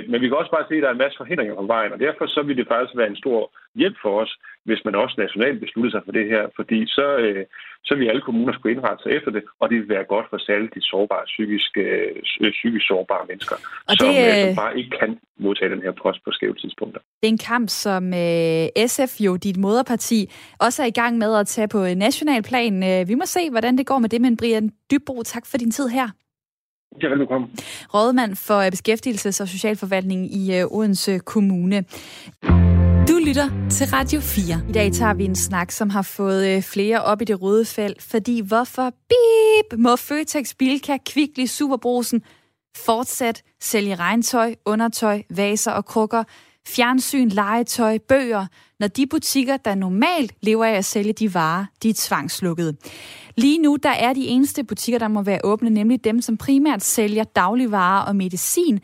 [0.10, 1.99] Men vi kan også bare se, at der er en masse forhindringer på vejen, og
[1.99, 4.32] derfor så vil det faktisk være en stor hjælp for os,
[4.65, 7.45] hvis man også nationalt beslutter sig for det her, fordi så, øh,
[7.88, 10.38] så vil alle kommuner skulle indrette sig efter det, og det vil være godt for
[10.38, 13.58] særligt de sårbare, psykisk, øh, psykisk sårbare mennesker,
[13.89, 15.12] og det, som, øh, som bare ikke kan
[15.45, 17.02] modtage den her post på skæve tidspunkter.
[17.21, 20.19] Det er en kamp, som øh, SF, jo dit moderparti,
[20.60, 22.73] også er i gang med at tage på national plan.
[22.89, 25.71] Øh, vi må se, hvordan det går med det, men Brian Dybro, tak for din
[25.71, 26.08] tid her.
[27.01, 27.49] Ja, velkommen.
[27.93, 31.86] Rådmand for øh, Beskæftigelses- og Socialforvaltning i øh, Odense Kommune.
[33.08, 34.69] Du lytter til Radio 4.
[34.69, 37.65] I dag tager vi en snak, som har fået øh, flere op i det røde
[37.65, 42.21] felt, fordi hvorfor bip må Føtex, Bilka, Kvickly, Superbrosen
[42.75, 46.23] fortsat sælge regntøj, undertøj, vaser og krukker,
[46.67, 48.45] fjernsyn, legetøj, bøger,
[48.80, 52.78] når de butikker, der normalt lever af at sælge de varer, de er tvangslukkede.
[53.36, 56.84] Lige nu der er de eneste butikker, der må være åbne, nemlig dem, som primært
[56.84, 58.80] sælger dagligvarer og medicin.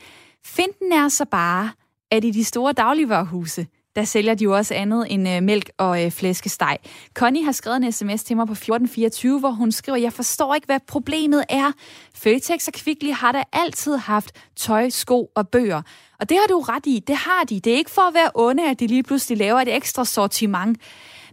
[0.46, 1.72] Finden er så bare,
[2.12, 6.06] at i de store dagligvarehuse, der sælger de jo også andet end øh, mælk og
[6.06, 6.78] øh, flæskesteg.
[7.14, 10.66] Connie har skrevet en sms til mig på 1424, hvor hun skriver, jeg forstår ikke,
[10.66, 11.72] hvad problemet er.
[12.16, 15.82] Føtex og Kvickly har da altid haft tøj, sko og bøger.
[16.20, 17.60] Og det har du ret i, det har de.
[17.60, 20.78] Det er ikke for at være onde, at de lige pludselig laver et ekstra sortiment.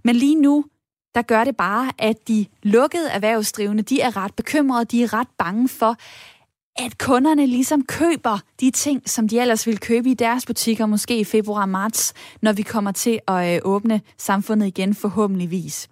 [0.04, 0.64] Men lige nu,
[1.14, 5.28] der gør det bare, at de lukkede erhvervsdrivende, de er ret bekymrede, de er ret
[5.38, 5.96] bange for,
[6.78, 11.18] at kunderne ligesom køber de ting, som de ellers ville købe i deres butikker, måske
[11.18, 15.88] i februar-marts, når vi kommer til at øh, åbne samfundet igen forhåbentligvis.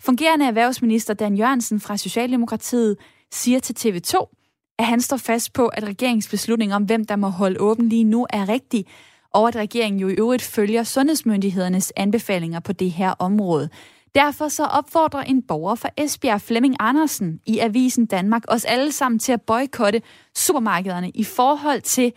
[0.00, 2.96] Fungerende erhvervsminister Dan Jørgensen fra Socialdemokratiet
[3.32, 4.34] siger til TV2,
[4.78, 8.04] at han står fast på, at regeringens beslutning om, hvem der må holde åben lige
[8.04, 8.86] nu, er rigtig,
[9.32, 13.68] og at regeringen jo i øvrigt følger sundhedsmyndighedernes anbefalinger på det her område.
[14.14, 19.18] Derfor så opfordrer en borger fra Esbjerg, Flemming Andersen, i Avisen Danmark os alle sammen
[19.18, 20.02] til at boykotte
[20.36, 22.12] supermarkederne i forhold til,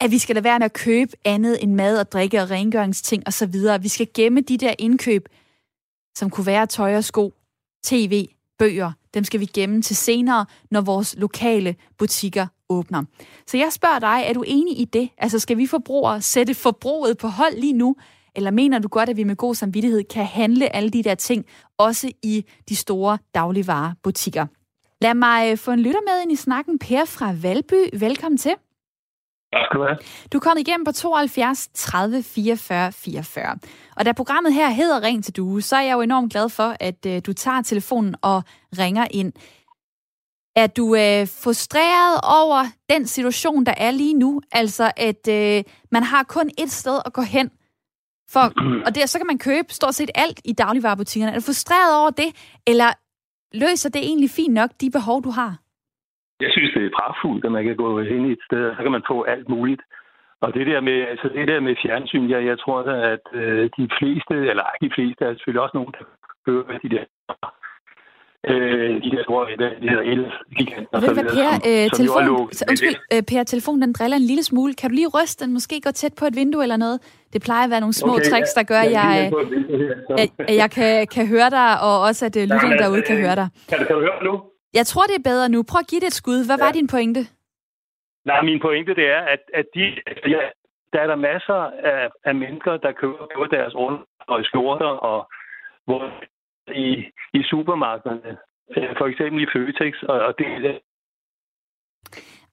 [0.00, 3.22] at vi skal lade være med at købe andet end mad og drikke og rengøringsting
[3.26, 3.54] osv.
[3.80, 5.28] Vi skal gemme de der indkøb,
[6.18, 7.34] som kunne være tøj og sko,
[7.84, 8.92] tv, bøger.
[9.14, 13.04] Dem skal vi gemme til senere, når vores lokale butikker åbner.
[13.46, 15.08] Så jeg spørger dig, er du enig i det?
[15.18, 17.96] Altså skal vi forbrugere sætte forbruget på hold lige nu,
[18.36, 21.46] eller mener du godt, at vi med god samvittighed kan handle alle de der ting,
[21.78, 24.46] også i de store dagligvarerbutikker?
[25.00, 26.78] Lad mig øh, få en lytter med ind i snakken.
[26.78, 28.54] Per fra Valby, velkommen til.
[29.52, 29.98] Tak skal du have.
[30.32, 33.58] Du kommet igennem på 72 30 44 44.
[33.96, 36.76] Og da programmet her hedder Ring til Due, så er jeg jo enormt glad for,
[36.80, 38.42] at uh, du tager telefonen og
[38.78, 39.32] ringer ind.
[40.56, 44.40] Er du uh, frustreret over den situation, der er lige nu?
[44.52, 47.50] Altså, at uh, man har kun et sted at gå hen,
[48.34, 48.44] for,
[48.86, 51.32] og det, så kan man købe stort set alt i dagligvarerbutikkerne.
[51.32, 52.30] Er du frustreret over det,
[52.66, 52.90] eller
[53.62, 55.52] løser det egentlig fint nok de behov, du har?
[56.40, 58.82] Jeg synes, det er pragtfuldt, at man kan gå ind i et sted, og så
[58.82, 59.82] kan man få alt muligt.
[60.40, 62.78] Og det der med, altså det der med fjernsyn, jeg, jeg tror,
[63.14, 66.04] at øh, de fleste, eller ikke de fleste, er selvfølgelig også nogen, der
[66.46, 67.04] køber de der
[68.50, 69.46] øh, de der store,
[69.82, 71.00] de hedder, el-giganter.
[71.00, 74.22] Ved du hvad, Per, som, øh, telefon, som undskyld, øh, Per, telefonen den driller en
[74.22, 74.74] lille smule.
[74.74, 76.96] Kan du lige ryste den, måske gå tæt på et vindue eller noget?
[77.32, 79.32] Det plejer at være nogle små okay, tricks, der gør, at jeg,
[80.18, 83.36] jeg, jeg, jeg kan, kan høre dig, og også at uh, lytterne derude kan høre
[83.40, 83.48] dig.
[83.68, 84.42] Kan du, kan du høre nu?
[84.74, 85.58] Jeg tror, det er bedre nu.
[85.70, 86.46] Prøv at give det et skud.
[86.46, 86.64] Hvad ja.
[86.64, 87.20] var din pointe?
[88.30, 89.84] Nej, min pointe det er, at, at de,
[90.34, 90.42] ja,
[90.92, 91.60] der er der masser
[91.92, 93.74] af, af mennesker, der køber deres
[94.32, 95.18] og skjorter, og
[95.84, 96.00] hvor
[96.74, 96.88] i,
[97.38, 98.36] i supermarkederne,
[98.76, 100.78] øh, for eksempel i Føtex, og, og det er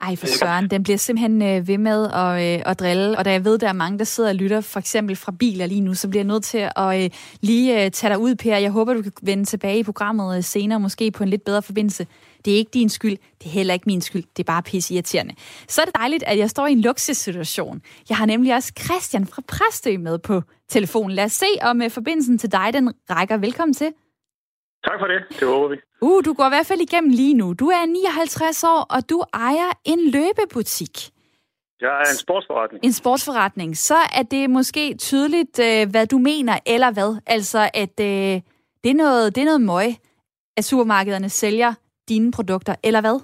[0.04, 3.17] ej, for søren, den bliver simpelthen øh, ved med at, øh, at drille.
[3.17, 5.65] Og da jeg ved, der er mange, der sidder og lytter, for eksempel fra biler
[5.65, 7.09] lige nu, så bliver jeg nødt til at øh,
[7.41, 8.57] lige øh, tage dig ud, Per.
[8.57, 11.61] Jeg håber, du kan vende tilbage i programmet øh, senere, måske på en lidt bedre
[11.61, 12.07] forbindelse.
[12.45, 14.93] Det er ikke din skyld, det er heller ikke min skyld, det er bare pisse
[14.93, 15.36] irriterende.
[15.68, 17.82] Så er det dejligt, at jeg står i en luksussituation.
[18.09, 21.11] Jeg har nemlig også Christian fra Præstø med på telefonen.
[21.11, 23.38] Lad os se, om øh, forbindelsen til dig, den rækker.
[23.38, 23.91] Velkommen til.
[24.88, 25.20] Tak for det.
[25.40, 25.78] Det håber vi.
[26.02, 27.54] Uh, du går i hvert fald igennem lige nu.
[27.54, 30.96] Du er 59 år, og du ejer en løbebutik.
[31.82, 32.86] Jeg er en sportsforretning.
[32.86, 33.78] En sportsforretning.
[33.78, 37.22] Så er det måske tydeligt, øh, hvad du mener, eller hvad?
[37.28, 38.36] Altså, at øh,
[38.84, 39.88] det, er noget, det er noget møg,
[40.58, 41.74] at supermarkederne sælger
[42.10, 43.18] dine produkter, eller hvad?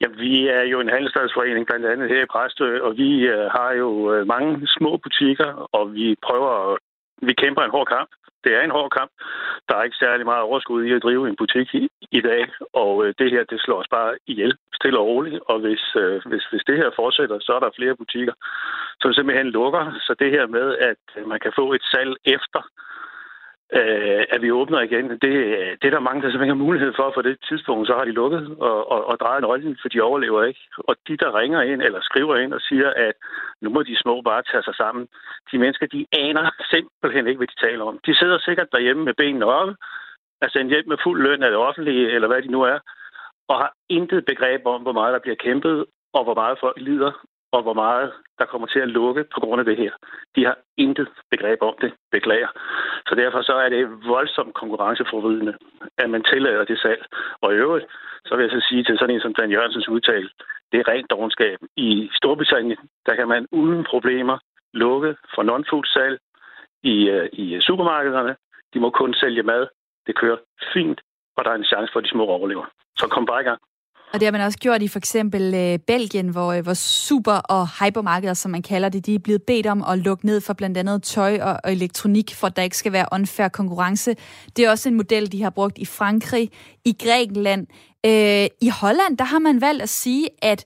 [0.00, 3.70] Ja, vi er jo en handelsdagsforening, blandt andet her i Præstø, og vi øh, har
[3.72, 3.88] jo
[4.24, 6.76] mange små butikker, og vi prøver,
[7.26, 8.10] vi kæmper en hård kamp.
[8.44, 9.10] Det er en hård kamp.
[9.68, 11.88] Der er ikke særlig meget overskud i at drive en butik i,
[12.18, 15.40] i dag, og øh, det her, det slår os bare ihjel, stille og roligt.
[15.50, 18.34] Og hvis, øh, hvis, hvis det her fortsætter, så er der flere butikker,
[19.00, 19.84] som simpelthen lukker.
[20.06, 22.62] Så det her med, at man kan få et salg efter
[23.78, 25.10] øh, at vi åbner igen.
[25.10, 25.20] Det,
[25.80, 28.18] det er der mange, der simpelthen har mulighed for, for det tidspunkt, så har de
[28.20, 30.60] lukket og, og, og drejet nøglen, for de overlever ikke.
[30.78, 33.14] Og de, der ringer ind eller skriver ind og siger, at
[33.62, 35.08] nu må de små bare tage sig sammen.
[35.52, 37.98] De mennesker, de aner simpelthen ikke, hvad de taler om.
[38.06, 39.74] De sidder sikkert derhjemme med benene oppe,
[40.40, 42.78] altså en hjælp med fuld løn af det offentlige, eller hvad de nu er,
[43.48, 47.12] og har intet begreb om, hvor meget der bliver kæmpet, og hvor meget folk lider,
[47.52, 49.92] og hvor meget der kommer til at lukke på grund af det her.
[50.36, 52.48] De har intet begreb om det, beklager.
[53.08, 55.54] Så derfor så er det voldsomt konkurrenceforvridende,
[55.98, 57.02] at man tillader det salg.
[57.42, 57.86] Og i øvrigt,
[58.24, 60.28] så vil jeg så sige til sådan en som Dan Jørgensens udtale,
[60.72, 61.58] det er rent dogenskab.
[61.76, 64.38] I Storbritannien, der kan man uden problemer
[64.72, 66.18] lukke for non-food salg
[66.82, 68.36] i, øh, i øh, supermarkederne.
[68.74, 69.66] De må kun sælge mad.
[70.06, 70.36] Det kører
[70.72, 71.00] fint,
[71.36, 72.66] og der er en chance for, at de små overlever.
[72.96, 73.60] Så kom bare i gang.
[74.12, 77.32] Og det har man også gjort i for eksempel øh, Belgien, hvor, øh, hvor super-
[77.32, 80.52] og hypermarkeder, som man kalder det, de er blevet bedt om at lukke ned for
[80.52, 84.16] blandt andet tøj og, og elektronik, for at der ikke skal være unfair konkurrence.
[84.56, 86.50] Det er også en model, de har brugt i Frankrig,
[86.84, 87.66] i Grækenland.
[88.06, 90.64] Øh, I Holland, der har man valgt at sige, at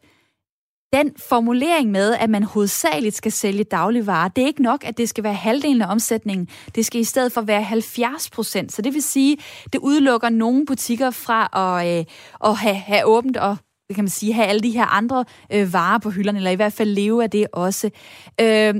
[0.94, 5.08] den formulering med, at man hovedsageligt skal sælge dagligvarer, det er ikke nok, at det
[5.08, 6.48] skal være halvdelen af omsætningen.
[6.74, 8.72] Det skal i stedet for være 70 procent.
[8.72, 9.36] Så det vil sige,
[9.72, 12.04] det udelukker nogle butikker fra at, øh,
[12.44, 13.56] at have, have åbent og
[13.94, 16.72] kan man sige, have alle de her andre øh, varer på hylderne, eller i hvert
[16.72, 17.90] fald leve af det også.
[18.40, 18.74] Øh,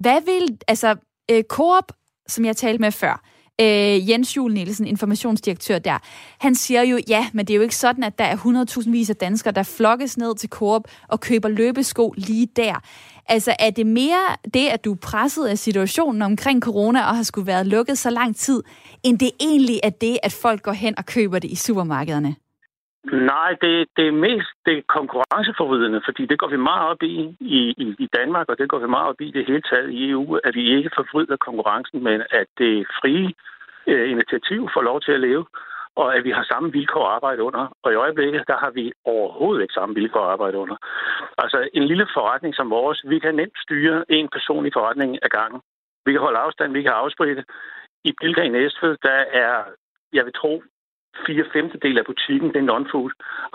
[0.00, 0.96] hvad vil, altså,
[1.30, 1.92] øh, Coop,
[2.28, 3.29] som jeg talte med før,
[3.60, 5.98] øh, Jens Jul Nielsen, informationsdirektør der,
[6.38, 9.10] han siger jo, ja, men det er jo ikke sådan, at der er 100.000 vis
[9.10, 12.82] af danskere, der flokkes ned til Coop og køber løbesko lige der.
[13.28, 17.22] Altså, er det mere det, at du er presset af situationen omkring corona og har
[17.22, 18.62] skulle været lukket så lang tid,
[19.02, 22.36] end det egentlig er det, at folk går hen og køber det i supermarkederne?
[23.04, 27.36] Nej, det, det er mest det er konkurrenceforvridende, fordi det går vi meget op i,
[27.40, 27.60] i
[28.04, 30.54] i Danmark, og det går vi meget op i det hele taget i EU, at
[30.54, 33.32] vi ikke forvrider konkurrencen, men at det frie
[33.86, 35.46] øh, initiativ får lov til at leve,
[35.96, 37.64] og at vi har samme vilkår at arbejde under.
[37.82, 40.76] Og i øjeblikket, der har vi overhovedet ikke samme vilkår at arbejde under.
[41.38, 45.28] Altså en lille forretning som vores, vi kan nemt styre en person i forretningen ad
[45.28, 45.60] gangen.
[46.06, 47.44] Vi kan holde afstand, vi kan afspritte.
[48.04, 49.54] I Bilka i Næstved, der er,
[50.12, 50.62] jeg vil tro,
[51.26, 53.12] fire femtedel af butikken, det er non-food.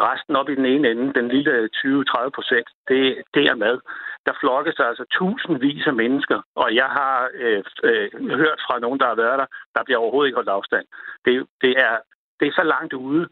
[0.07, 3.01] Resten op i den ene ende, den lille 20-30 procent, det,
[3.33, 3.77] det er mad.
[4.25, 8.09] Der flokkes altså tusindvis af mennesker, og jeg har øh, øh,
[8.41, 9.45] hørt fra nogen, der har været der,
[9.75, 10.85] der bliver overhovedet ikke holdt afstand.
[11.25, 11.95] Det, det, er,
[12.39, 13.27] det er så langt ude,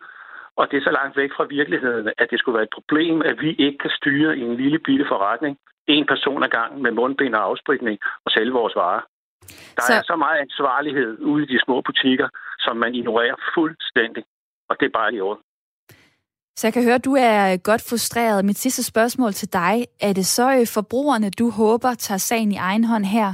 [0.56, 3.42] og det er så langt væk fra virkeligheden, at det skulle være et problem, at
[3.42, 5.58] vi ikke kan styre i en lille bitte forretning
[5.88, 9.02] en person ad gangen med mundbind og afspritning og sælge vores varer.
[9.76, 9.94] Der så...
[9.94, 12.28] er så meget ansvarlighed ude i de små butikker,
[12.66, 14.24] som man ignorerer fuldstændig.
[14.70, 15.44] Og det er bare i orden.
[16.58, 18.46] Så jeg kan høre, at du er godt frustreret.
[18.46, 19.76] Mit sidste spørgsmål til dig.
[20.02, 23.30] Er det så øh, forbrugerne, du håber tager sagen i egen hånd her?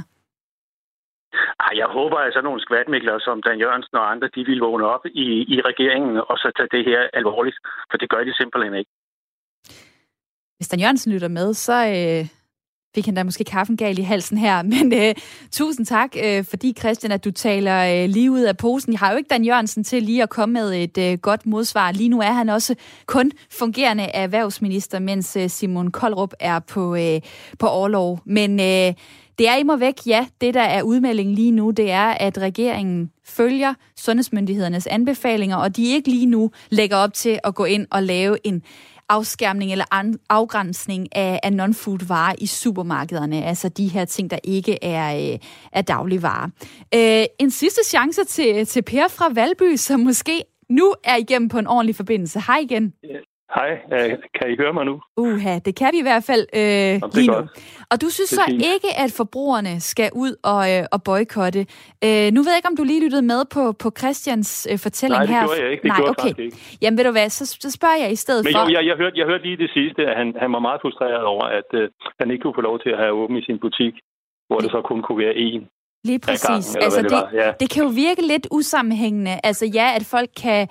[1.66, 4.86] Ej, jeg håber, at sådan nogle skvatmikler som Dan Jørgensen og andre, de vil vågne
[4.94, 7.58] op i, i regeringen og så tage det her alvorligt.
[7.90, 8.90] For det gør de simpelthen ikke.
[10.56, 12.39] Hvis Dan Jørgensen lytter med, så, øh,
[12.94, 14.62] fik han da måske kaffen gal i halsen her.
[14.74, 15.14] Men øh,
[15.52, 18.92] tusind tak, øh, fordi Christian, at du taler øh, lige ud af posen.
[18.92, 21.92] Jeg har jo ikke Dan Jørgensen til lige at komme med et øh, godt modsvar.
[21.92, 22.74] Lige nu er han også
[23.06, 27.20] kun fungerende erhvervsminister, mens øh, Simon Koldrup er på, øh,
[27.58, 28.20] på overlov.
[28.24, 28.94] Men øh,
[29.38, 30.26] det er imod væk, ja.
[30.40, 35.84] Det, der er udmeldingen lige nu, det er, at regeringen følger sundhedsmyndighedernes anbefalinger, og de
[35.84, 38.62] ikke lige nu lægger op til at gå ind og lave en
[39.10, 44.38] afskærmning eller an, afgrænsning af, af non-food varer i supermarkederne, altså de her ting, der
[44.44, 45.38] ikke er, øh,
[45.72, 46.48] er dagligvarer.
[46.94, 51.58] Øh, en sidste chance til, til Per fra Valby, som måske nu er igennem på
[51.58, 52.40] en ordentlig forbindelse.
[52.46, 52.92] Hej igen.
[53.54, 53.70] Hej,
[54.36, 55.00] kan I høre mig nu?
[55.16, 57.40] Uha, det kan vi i hvert fald øh, lige nu.
[57.92, 58.62] Og du synes så fint.
[58.74, 61.62] ikke, at forbrugerne skal ud og, øh, og boykotte.
[62.06, 65.22] Øh, nu ved jeg ikke, om du lige lyttede med på, på Christians øh, fortælling
[65.22, 65.26] her.
[65.28, 65.82] Nej, det gjorde jeg ikke.
[65.82, 66.44] Det Nej, gjorde okay.
[66.44, 66.56] ikke.
[66.82, 68.64] Jamen ved du hvad, så, så spørger jeg i stedet Men for...
[68.64, 71.24] Men jeg, jeg, hørte, jeg hørte lige det sidste, at han, han var meget frustreret
[71.34, 71.88] over, at øh,
[72.20, 73.94] han ikke kunne få lov til at have åben i sin butik,
[74.48, 75.62] hvor det så kun kunne være én.
[76.04, 76.66] Lige præcis.
[76.72, 77.52] Gang, altså, det, det, ja.
[77.60, 79.34] det kan jo virke lidt usammenhængende.
[79.44, 80.68] Altså ja, at folk kan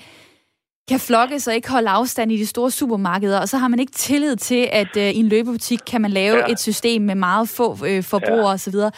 [0.90, 3.92] kan flokke sig ikke holde afstand i de store supermarkeder, og så har man ikke
[3.92, 6.52] tillid til, at øh, i en løbebutik kan man lave ja.
[6.52, 8.54] et system med meget få øh, forbrugere ja.
[8.54, 8.74] osv.
[8.74, 8.92] Det,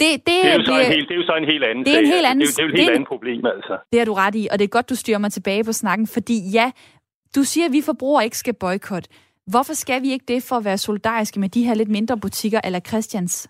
[0.00, 1.94] det, det, er jo så en helt, det er jo så en helt anden det
[1.94, 2.56] er en helt anden, altså.
[2.56, 3.74] det, er, det er jo et helt andet problem, altså.
[3.92, 6.06] Det har du ret i, og det er godt, du styrer mig tilbage på snakken,
[6.06, 6.70] fordi ja,
[7.36, 9.08] du siger, at vi forbrugere ikke skal boykotte.
[9.46, 12.60] Hvorfor skal vi ikke det for at være solidariske med de her lidt mindre butikker
[12.64, 13.48] eller Christians?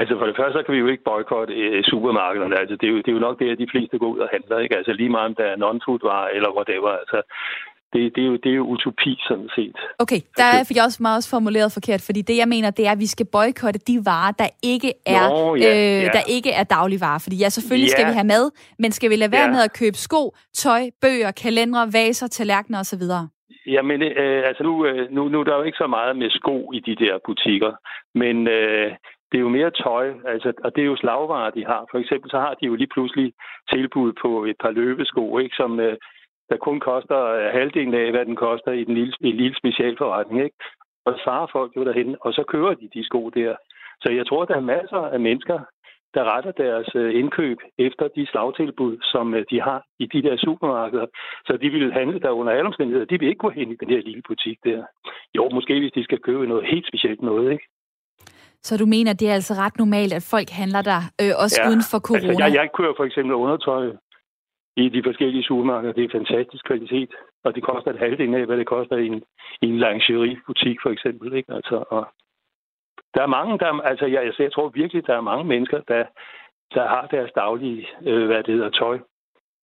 [0.00, 2.60] Altså for det første, så kan vi jo ikke boykotte øh, supermarkederne.
[2.60, 4.28] Altså det er, jo, det er jo nok det, at de fleste går ud og
[4.34, 4.58] handler.
[4.58, 4.76] Ikke?
[4.76, 6.90] Altså lige meget om der er non-food varer eller whatever.
[7.02, 7.18] Altså
[7.92, 9.76] det, det, er jo, det er jo utopi, sådan set.
[9.98, 12.86] Okay, der altså, fik jeg også meget også formuleret forkert, fordi det, jeg mener, det
[12.86, 16.10] er, at vi skal boykotte de varer, der ikke er, Nå, ja, øh, ja.
[16.16, 17.20] Der ikke er dagligvarer.
[17.24, 17.94] Fordi ja, selvfølgelig ja.
[17.96, 18.44] skal vi have mad,
[18.78, 19.54] men skal vi lade være ja.
[19.54, 20.22] med at købe sko,
[20.54, 23.04] tøj, bøger, kalendere, vaser, tallerkener osv.?
[23.66, 26.72] Jamen, øh, altså nu, øh, nu, nu er der jo ikke så meget med sko
[26.72, 27.72] i de der butikker,
[28.14, 28.90] men øh,
[29.30, 31.86] det er jo mere tøj, altså, og det er jo slagvarer, de har.
[31.90, 33.32] For eksempel så har de jo lige pludselig
[33.72, 35.96] tilbud på et par løbesko, ikke, som øh,
[36.50, 40.44] der kun koster øh, halvdelen af, hvad den koster i den lille, en lille specialforretning.
[40.44, 40.56] Ikke?
[41.06, 43.56] Og så farer folk jo derhen, og så kører de de sko der.
[44.02, 45.58] Så jeg tror, der er masser af mennesker,
[46.14, 50.36] der retter deres øh, indkøb efter de slagtilbud, som øh, de har i de der
[50.36, 51.06] supermarkeder.
[51.46, 53.06] Så de vil handle der under alle omstændigheder.
[53.06, 54.84] De vil ikke gå hen i den her lille butik der.
[55.36, 57.64] Jo, måske hvis de skal købe noget helt specielt noget, ikke?
[58.62, 61.68] Så du mener, det er altså ret normalt, at folk handler der, øh, også ja,
[61.68, 62.28] uden for corona?
[62.28, 63.84] Altså, jeg, jeg kører for eksempel undertøj
[64.76, 65.92] i de forskellige supermarkeder.
[65.92, 67.10] Det er fantastisk kvalitet,
[67.44, 69.22] og det koster et halvdelen af, hvad det koster i en,
[69.62, 71.32] i en lingeriebutik for eksempel.
[71.32, 71.52] Ikke?
[71.52, 72.08] Altså, og
[73.14, 76.04] der er mange, der, altså jeg, jeg, jeg tror virkelig, der er mange mennesker, der,
[76.74, 78.98] der har deres daglige, øh, hvad det hedder, tøj,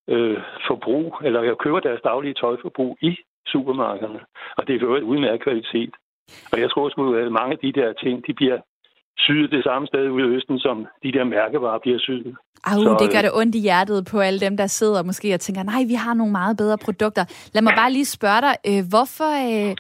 [0.10, 3.18] øh, forbrug, eller jeg køber deres daglige tøjforbrug i
[3.48, 4.20] supermarkederne.
[4.58, 5.93] Og det er jo et udmærket kvalitet.
[6.52, 8.60] Og jeg tror også, at mange af de der ting, de bliver
[9.28, 12.36] syet det samme sted ude i Østen, som de der mærkevarer bliver syet.
[12.63, 15.39] Au, så, det gør det ondt i hjertet på alle dem, der sidder måske og
[15.39, 17.26] tænker, nej, vi har nogle meget bedre produkter.
[17.53, 19.32] Lad mig bare lige spørge dig, øh, hvorfor,
[19.69, 19.76] øh,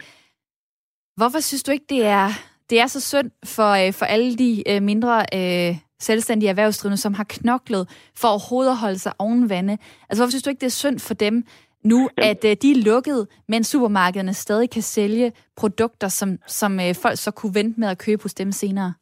[1.17, 2.27] hvorfor synes du ikke, det er,
[2.69, 7.13] det er så synd for, øh, for alle de øh, mindre øh, selvstændige erhvervsdrivende, som
[7.13, 9.77] har knoklet for overhovedet at holde sig oven vande?
[10.09, 11.43] Altså, hvorfor synes du ikke, det er synd for dem,
[11.83, 12.29] nu, Jamen.
[12.29, 17.17] at øh, de er lukket, men supermarkederne stadig kan sælge produkter, som, som øh, folk
[17.17, 18.93] så kunne vente med at købe hos dem senere?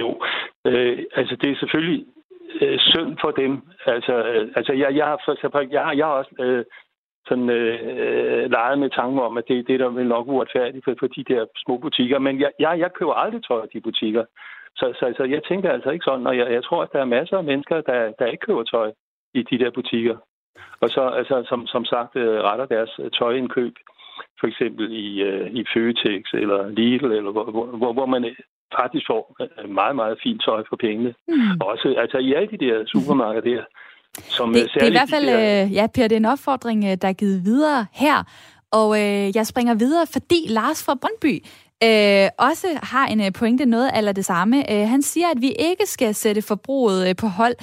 [0.00, 0.08] Jo,
[0.66, 2.06] øh, altså det er selvfølgelig
[2.60, 3.52] øh, synd for dem.
[3.86, 6.64] Altså, øh, altså jeg, jeg har for eksempel, jeg har, jeg har også øh,
[7.28, 10.94] sådan øh, øh leget med tanken om, at det, det der vel nok uretfærdigt for,
[10.98, 12.18] for de der små butikker.
[12.18, 14.24] Men jeg, jeg, jeg køber aldrig tøj af de butikker.
[14.76, 17.14] Så, så så jeg tænker altså ikke sådan, og jeg, jeg tror, at der er
[17.16, 18.92] masser af mennesker, der, der ikke køber tøj
[19.34, 20.16] i de der butikker.
[20.80, 23.74] Og så, altså, som, som sagt, øh, retter deres øh, tøjindkøb,
[24.40, 27.44] for eksempel i, øh, i Føtex eller Lidl, eller hvor,
[27.80, 28.36] hvor, hvor man
[28.80, 31.14] faktisk får øh, meget, meget fint tøj for pengene.
[31.28, 31.60] Mm.
[31.60, 33.62] Også altså i alle de der supermarkeder der.
[34.36, 35.64] Som det, det er i hvert fald, de der...
[35.64, 38.24] øh, ja, Per, det er en opfordring, øh, der er givet videre her.
[38.70, 41.44] Og øh, jeg springer videre, fordi Lars fra Brøndby
[41.82, 44.72] øh, også har en øh, pointe noget eller det samme.
[44.72, 47.54] Øh, han siger, at vi ikke skal sætte forbruget øh, på hold,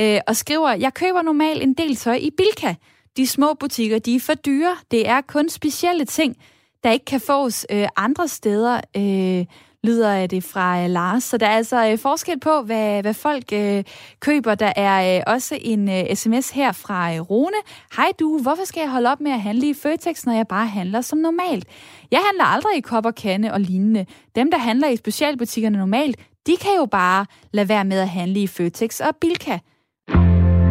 [0.00, 2.74] øh, og skriver, jeg køber normalt en del tøj i Bilka.
[3.16, 4.76] De små butikker, de er for dyre.
[4.90, 6.36] Det er kun specielle ting,
[6.84, 8.80] der ikke kan fås øh, andre steder.
[8.96, 9.46] Øh,
[9.84, 11.22] lyder det fra øh, Lars.
[11.24, 13.84] Så der er altså øh, forskel på, hvad, hvad folk øh,
[14.20, 14.54] køber.
[14.54, 17.56] Der er øh, også en øh, sms her fra øh, Rune.
[17.96, 20.66] Hej du, hvorfor skal jeg holde op med at handle i Føtex, når jeg bare
[20.66, 21.68] handler som normalt?
[22.10, 24.06] Jeg handler aldrig i kop og kande og lignende.
[24.34, 26.16] Dem, der handler i specialbutikkerne normalt,
[26.46, 29.58] de kan jo bare lade være med at handle i Føtex og Bilka.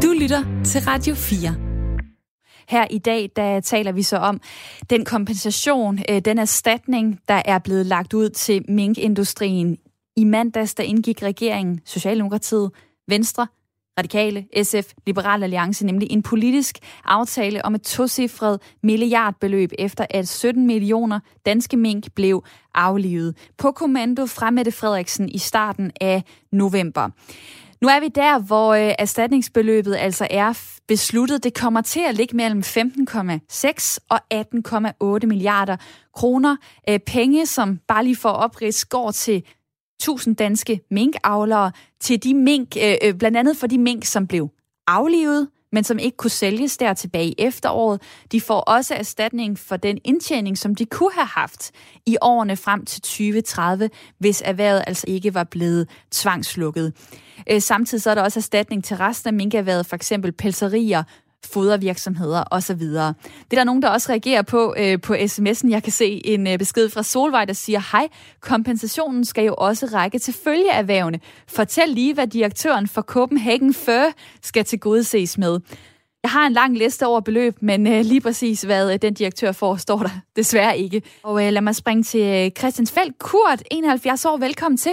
[0.04, 1.73] Du lytter til Radio 4.
[2.74, 4.42] Her i dag, der taler vi så om
[4.90, 9.78] den kompensation, øh, den erstatning, der er blevet lagt ud til minkindustrien.
[10.16, 12.72] I mandags, der indgik regeringen, Socialdemokratiet,
[13.08, 13.48] Venstre,
[14.00, 20.68] Radikale, SF, Liberal Alliance, nemlig en politisk aftale om et tocifret milliardbeløb, efter at 17
[20.68, 22.44] millioner danske mink blev
[22.76, 27.10] aflivet på kommando fra Mette Frederiksen i starten af november.
[27.84, 31.44] Nu er vi der, hvor øh, erstatningsbeløbet altså er besluttet.
[31.44, 35.78] Det kommer til at ligge mellem 15,6 og 18,8 milliarder
[36.14, 36.56] kroner.
[36.90, 39.44] Øh, penge, som bare lige for oprids går til
[40.00, 44.50] 1000 danske minkavlere, til de mink, øh, øh, blandt andet for de mink, som blev
[44.88, 48.02] aflivet, men som ikke kunne sælges der tilbage i efteråret.
[48.32, 51.72] De får også erstatning for den indtjening, som de kunne have haft
[52.06, 56.94] i årene frem til 2030, hvis erhvervet altså ikke var blevet tvangslukket.
[57.52, 61.04] Øh, samtidig så er der også erstatning til resten af minkerhvervet, for eksempel pelserier,
[61.48, 62.80] fodervirksomheder osv.
[62.80, 62.98] Det
[63.52, 65.70] er der nogen, der også reagerer på øh, på sms'en.
[65.70, 68.08] Jeg kan se en øh, besked fra Solvej, der siger, hej,
[68.42, 71.20] kompensationen skal jo også række til følgeerhvervene.
[71.48, 75.60] Fortæl lige, hvad direktøren for Copenhagen Fur skal til ses med.
[76.24, 79.52] Jeg har en lang liste over beløb, men øh, lige præcis hvad øh, den direktør
[79.52, 81.02] får, står der desværre ikke.
[81.24, 83.14] Og øh, lad mig springe til øh, Christiansfeld.
[83.20, 84.92] Kurt, 71 år, velkommen til.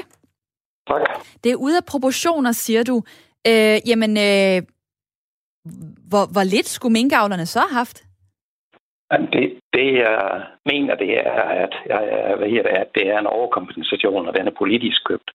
[0.89, 1.01] Tak.
[1.45, 3.03] Det er ude af proportioner, siger du.
[3.47, 4.63] Øh, jamen, øh,
[6.11, 7.99] hvor, hvor lidt skulle minkavlerne så have haft?
[9.33, 11.75] Det, det jeg mener, det er, at,
[12.39, 15.31] hvad her, at det er en overkompensation, og den er politisk købt.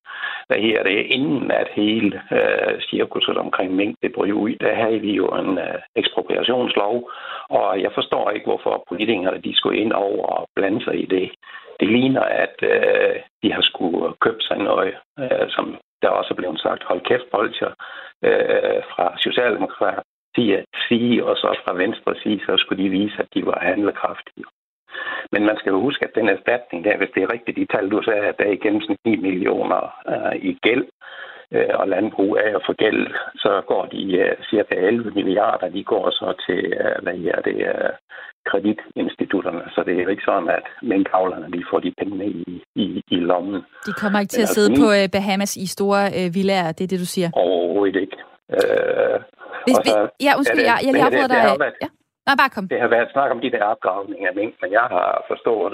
[0.47, 4.75] Hvad her, det er inden at hele øh, cirkuset omkring mink, det bryder ud, der
[4.75, 7.11] har vi jo en øh, ekspropriationslov,
[7.49, 11.31] og jeg forstår ikke, hvorfor politikerne de skulle ind over og blande sig i det.
[11.79, 15.65] Det ligner, at øh, de har skulle købe sig noget, øh, som
[16.01, 17.71] der også er blevet sagt, hold kæft, bolcher,
[18.27, 20.04] øh, fra Socialdemokrat,
[20.87, 24.45] sige, og så fra venstre side, så skulle de vise, at de var handlekraftige.
[25.31, 27.89] Men man skal jo huske, at den erstatning der, hvis det er rigtigt, de tal,
[27.89, 29.81] du sagde, at der er i gennemsnit 9 millioner
[30.13, 30.85] uh, i gæld,
[31.55, 33.03] uh, og landbrug er for gæld,
[33.35, 37.57] så går de uh, cirka 11 milliarder, de går så til, uh, hvad er det,
[37.73, 37.93] uh,
[38.49, 43.01] kreditinstitutterne, så det er jo ikke sådan, at minkavlerne de får de penge i, i,
[43.11, 43.61] i lommen.
[43.85, 46.83] De kommer ikke til Men at sidde altså, på Bahamas i store uh, villager, det
[46.83, 47.29] er det, du siger?
[47.33, 48.17] Overhovedet ikke.
[48.49, 49.17] Uh,
[49.65, 51.43] hvis, så, ja, undskyld, det, jeg, jeg lige afbryder dig.
[51.43, 51.89] Det, det, ja.
[52.27, 52.67] Nej, bare kom.
[52.73, 55.73] Det har været snak om de der opgravninger af mink, men jeg har forstået,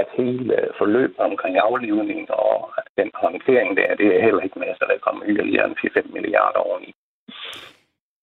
[0.00, 2.52] at hele forløbet omkring aflivning og
[2.98, 6.60] den håndtering der, det er heller ikke med, så der kommer yderligere end 4-5 milliarder
[6.68, 6.90] oveni.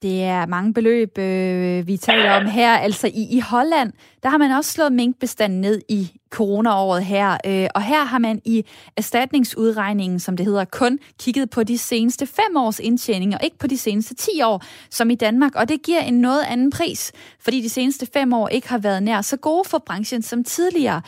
[0.02, 2.78] Det er mange beløb, øh, vi taler om her.
[2.78, 3.94] Altså i, i Holland,
[4.24, 7.38] der har man også slået minkbestanden ned i coronaåret her.
[7.46, 8.66] Øh, og her har man i
[8.98, 13.68] erstatningsudregningen, som det hedder, kun kigget på de seneste fem års indtjening, og ikke på
[13.68, 15.56] de seneste 10 år, som i Danmark.
[15.56, 19.04] Og det giver en noget anden pris, fordi de seneste fem år ikke har været
[19.04, 21.02] nær så gode for branchen som tidligere.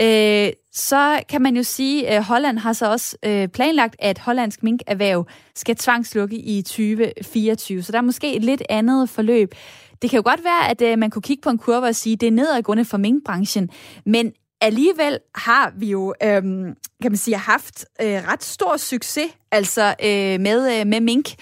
[0.00, 4.62] Øh, så kan man jo sige, at Holland har så også øh, planlagt, at hollandsk
[4.62, 7.82] minkerhverv skal tvangslukke i 2024.
[7.82, 9.54] Så der er måske et lidt andet forløb.
[10.02, 12.12] Det kan jo godt være, at øh, man kunne kigge på en kurve og sige,
[12.12, 13.70] at det er nedadgående for minkbranchen,
[14.06, 19.94] men alligevel har vi jo, øhm, kan man sige, haft øh, ret stor succes altså
[20.04, 21.34] øh, med, øh, med mink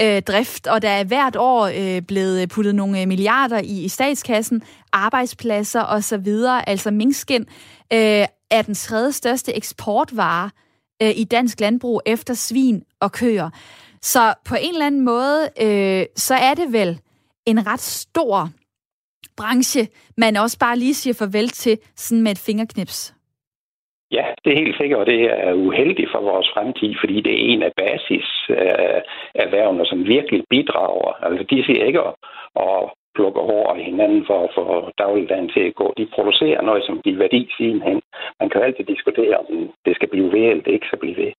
[0.00, 4.62] øh, drift, og der er hvert år øh, blevet puttet nogle milliarder i, i statskassen,
[4.92, 6.28] arbejdspladser osv.
[6.66, 7.46] Altså minkskin
[7.92, 10.50] øh, er den tredje største eksportvare
[11.02, 13.50] øh, i dansk landbrug efter svin og køer.
[14.02, 17.00] Så på en eller anden måde, øh, så er det vel
[17.46, 18.48] en ret stor
[19.36, 23.14] branche, man også bare lige siger farvel til sådan med et fingerknips.
[24.12, 27.46] Ja, det er helt sikkert, og det er uheldigt for vores fremtid, fordi det er
[27.52, 29.00] en af basis øh,
[29.44, 31.12] erhvervene, som virkelig bidrager.
[31.26, 32.14] Altså, de siger ikke at,
[32.66, 32.80] at
[33.14, 34.64] plukker hår af hinanden for at få
[35.02, 35.94] dagligdagen til at gå.
[35.98, 38.00] De producerer noget, som giver værdi sidenhen.
[38.40, 39.46] Man kan altid diskutere, om
[39.86, 41.32] det skal blive ved, eller det ikke skal blive ved.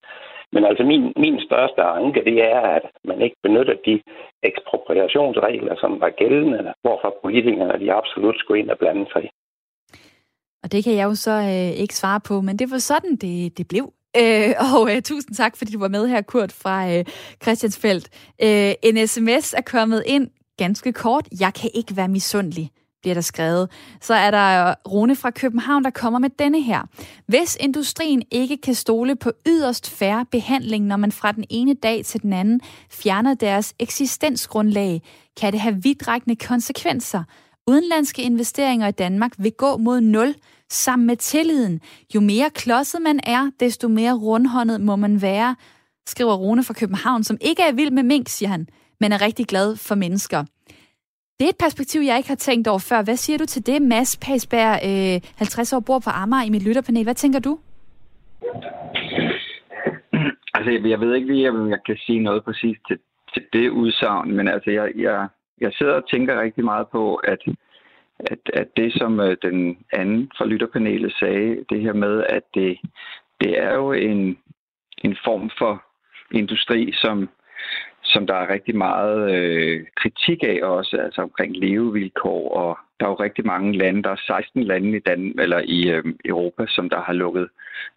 [0.54, 4.02] Men altså min, min største anke, det er, at man ikke benytter de
[4.44, 9.30] ekspropriationsregler, som var gældende, hvorfor politikerne de absolut skulle ind og blande sig.
[10.64, 13.58] Og det kan jeg jo så øh, ikke svare på, men det var sådan, det,
[13.58, 13.86] det blev.
[14.22, 17.06] Øh, og øh, tusind tak, fordi du var med her, Kurt, fra øh,
[17.44, 18.08] Christiansfeldt.
[18.46, 20.28] Øh, en sms er kommet ind
[20.64, 21.28] ganske kort.
[21.40, 23.70] Jeg kan ikke være misundelig bliver der skrevet.
[24.02, 26.82] Så er der øh, Rune fra København, der kommer med denne her.
[27.28, 32.06] Hvis industrien ikke kan stole på yderst færre behandling, når man fra den ene dag
[32.06, 35.02] til den anden fjerner deres eksistensgrundlag,
[35.38, 37.24] kan det have vidtrækkende konsekvenser.
[37.68, 40.36] Udenlandske investeringer i Danmark vil gå mod nul
[40.70, 41.82] sammen med tilliden.
[42.16, 45.56] Jo mere klodset man er, desto mere rundhåndet må man være,
[46.08, 48.68] skriver Rune fra København, som ikke er vild med mink, siger han
[49.02, 50.42] men er rigtig glad for mennesker.
[51.38, 53.04] Det er et perspektiv, jeg ikke har tænkt over før.
[53.04, 56.68] Hvad siger du til det, Mads Pasberg, øh, 50 år, bor på Amager i mit
[56.68, 57.04] lytterpanel.
[57.04, 57.60] Hvad tænker du?
[60.54, 62.98] Altså, jeg ved ikke lige, om jeg kan sige noget præcis til,
[63.34, 65.28] til det udsagn, men altså, jeg, jeg,
[65.62, 67.42] jeg sidder og tænker rigtig meget på, at,
[68.20, 72.78] at, at det, som øh, den anden fra lytterpanelet sagde, det her med, at det,
[73.42, 74.38] det er jo en,
[75.04, 75.84] en form for
[76.32, 77.30] industri, som
[78.14, 83.10] som der er rigtig meget øh, kritik af også, altså omkring levevilkår, og der er
[83.10, 86.90] jo rigtig mange lande, der er 16 lande i, Dan eller i øh, Europa, som
[86.90, 87.48] der har lukket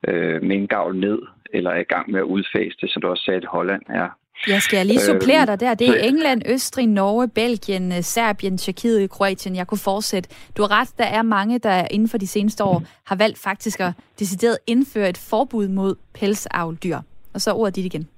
[0.08, 1.18] øh, minkavl ned,
[1.52, 4.08] eller er i gang med at udfase det, som du også sagde, at Holland er.
[4.48, 5.74] Jeg skal lige supplere dig der.
[5.74, 9.56] Det er England, Østrig, Norge, Belgien, øh, Serbien, Tjekkiet, Kroatien.
[9.56, 10.30] Jeg kunne fortsætte.
[10.56, 13.80] Du har ret, der er mange, der inden for de seneste år har valgt faktisk
[13.80, 16.98] at decideret indføre et forbud mod pelsavldyr.
[17.34, 18.08] Og så ordet dit igen.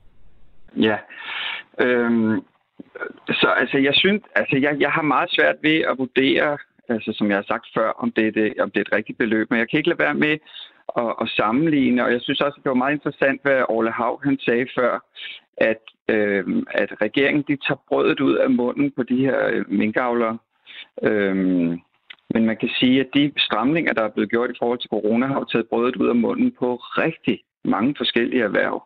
[0.76, 0.96] Ja,
[1.80, 2.40] Øhm,
[3.40, 6.58] så altså, jeg synes, altså, jeg, jeg har meget svært ved at vurdere,
[6.88, 9.18] altså, som jeg har sagt før, om det, er det, om det er et rigtigt
[9.18, 10.38] beløb, men jeg kan ikke lade være med
[10.96, 14.20] at, at sammenligne, og jeg synes også, at det var meget interessant, hvad Orle Hav
[14.24, 15.04] han sagde før,
[15.56, 20.38] at, øh, at regeringen de tager brødet ud af munden på de her øh, minkavlere.
[21.02, 21.36] Øh,
[22.34, 25.26] men man kan sige, at de stramninger, der er blevet gjort i forhold til corona,
[25.26, 28.82] har jo taget brødet ud af munden på rigtig mange forskellige erhverv.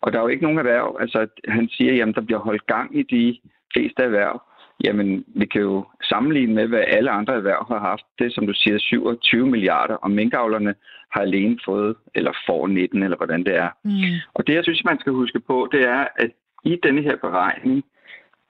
[0.00, 2.98] Og der er jo ikke nogen erhverv, altså han siger, at der bliver holdt gang
[2.98, 3.38] i de
[3.72, 4.42] fleste erhverv.
[4.84, 8.02] Jamen, vi kan jo sammenligne med, hvad alle andre erhverv har haft.
[8.18, 10.74] Det som du siger, 27 milliarder, og minkavlerne
[11.10, 13.70] har alene fået, eller får 19, eller hvordan det er.
[13.84, 14.20] Mm.
[14.34, 16.30] Og det, jeg synes, man skal huske på, det er, at
[16.64, 17.84] i denne her beregning,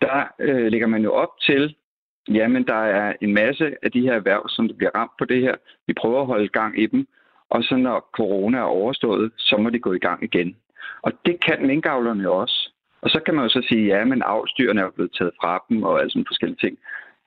[0.01, 1.75] der øh, lægger man jo op til,
[2.29, 5.55] jamen, der er en masse af de her erhverv, som bliver ramt på det her.
[5.87, 7.07] Vi prøver at holde gang i dem,
[7.51, 10.57] og så når corona er overstået, så må det gå i gang igen.
[11.03, 12.73] Og det kan minkavlerne også.
[13.03, 15.83] Og så kan man jo så sige, ja, men afstyrene er blevet taget fra dem
[15.83, 16.79] og alle sådan forskellige ting.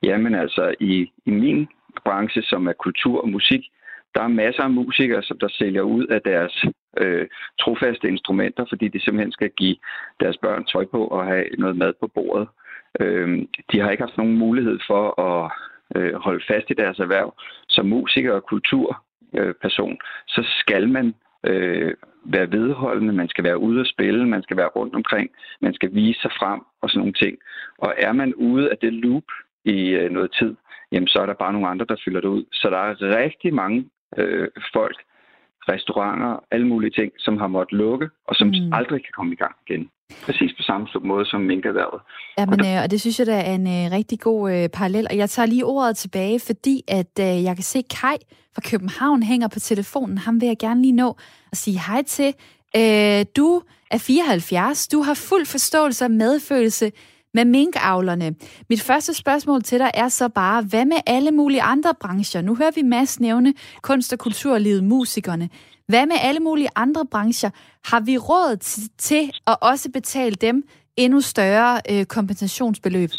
[0.04, 1.68] Jamen altså, i, i min
[2.06, 3.62] branche, som er kultur og musik,
[4.16, 6.66] der er masser af musikere, som der sælger ud af deres
[6.98, 7.28] øh,
[7.60, 9.76] trofaste instrumenter, fordi de simpelthen skal give
[10.20, 12.48] deres børn tøj på og have noget mad på bordet.
[13.00, 15.52] Øh, de har ikke haft nogen mulighed for at
[15.96, 17.34] øh, holde fast i deres erhverv.
[17.68, 21.94] Som musikere og kultur kulturperson, så skal man øh,
[22.26, 25.30] være vedholdende, man skal være ude at spille, man skal være rundt omkring,
[25.62, 27.38] man skal vise sig frem og sådan nogle ting.
[27.78, 29.24] Og er man ude af det loop
[29.66, 30.56] i øh, noget tid,
[30.92, 32.46] jamen så er der bare nogle andre, der fylder det ud.
[32.52, 34.98] Så der er rigtig mange øh, folk,
[35.70, 38.74] restauranter, alle mulige ting, som har måttet lukke, og som mm.
[38.74, 39.90] aldrig kan komme i gang igen.
[40.26, 42.02] Præcis på samme måde som minkerhvervet.
[42.38, 45.08] Ja, men, øh, og det synes jeg da er en øh, rigtig god øh, parallel.
[45.10, 48.18] Og jeg tager lige ordet tilbage, fordi at øh, jeg kan se Kai
[48.56, 50.18] fra København hænger på telefonen.
[50.18, 51.18] Ham vil jeg gerne lige nå
[51.52, 52.34] at sige hej til.
[52.76, 54.88] Øh, du er 74.
[54.88, 56.92] Du har fuld forståelse og medfølelse
[57.34, 58.36] med minkavlerne.
[58.70, 62.42] Mit første spørgsmål til dig er så bare, hvad med alle mulige andre brancher?
[62.42, 65.50] Nu hører vi Mads nævne kunst- og kulturlivet, musikerne.
[65.92, 67.52] Hvad med alle mulige andre brancher?
[67.90, 68.56] Har vi råd
[69.10, 70.64] til at også betale dem
[70.98, 73.10] endnu større øh, kompensationsbeløb?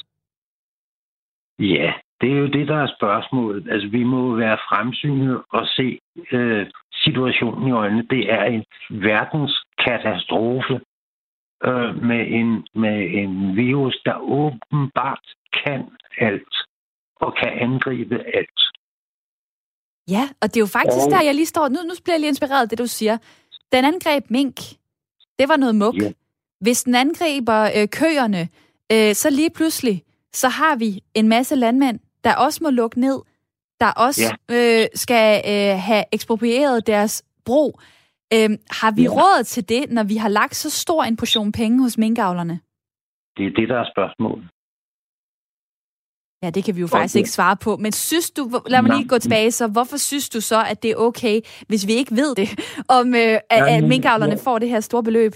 [1.59, 3.69] Ja, det er jo det, der er spørgsmålet.
[3.73, 5.99] Altså, vi må være fremsynet og se
[6.33, 8.07] øh, situationen i øjnene.
[8.11, 10.75] Det er en verdenskatastrofe
[11.65, 15.27] øh, med, en, med en virus, der åbenbart
[15.65, 15.81] kan
[16.19, 16.55] alt
[17.17, 18.61] og kan angribe alt.
[20.11, 21.11] Ja, og det er jo faktisk og...
[21.11, 21.69] der, jeg lige står...
[21.69, 23.19] Nu, nu bliver jeg lige inspireret af det, du siger.
[23.73, 24.61] Den angreb mink.
[25.39, 25.97] Det var noget muk.
[25.97, 26.13] Ja.
[26.61, 28.49] Hvis den angriber øh, køerne,
[28.93, 33.21] øh, så lige pludselig, så har vi en masse landmænd, der også må lukke ned,
[33.81, 34.83] der også ja.
[34.83, 37.79] øh, skal øh, have eksproprieret deres bro.
[38.35, 39.09] Øh, har vi ja.
[39.09, 42.61] råd til det, når vi har lagt så stor en portion penge hos minkavlerne?
[43.37, 44.49] Det er det, der er spørgsmålet.
[46.43, 47.21] Ja, det kan vi jo faktisk okay.
[47.21, 47.77] ikke svare på.
[47.77, 50.91] Men synes du, lad mig lige gå tilbage, så hvorfor synes du så, at det
[50.91, 52.49] er okay, hvis vi ikke ved det,
[52.99, 55.33] om øh, at, at minkavlerne får det her store beløb?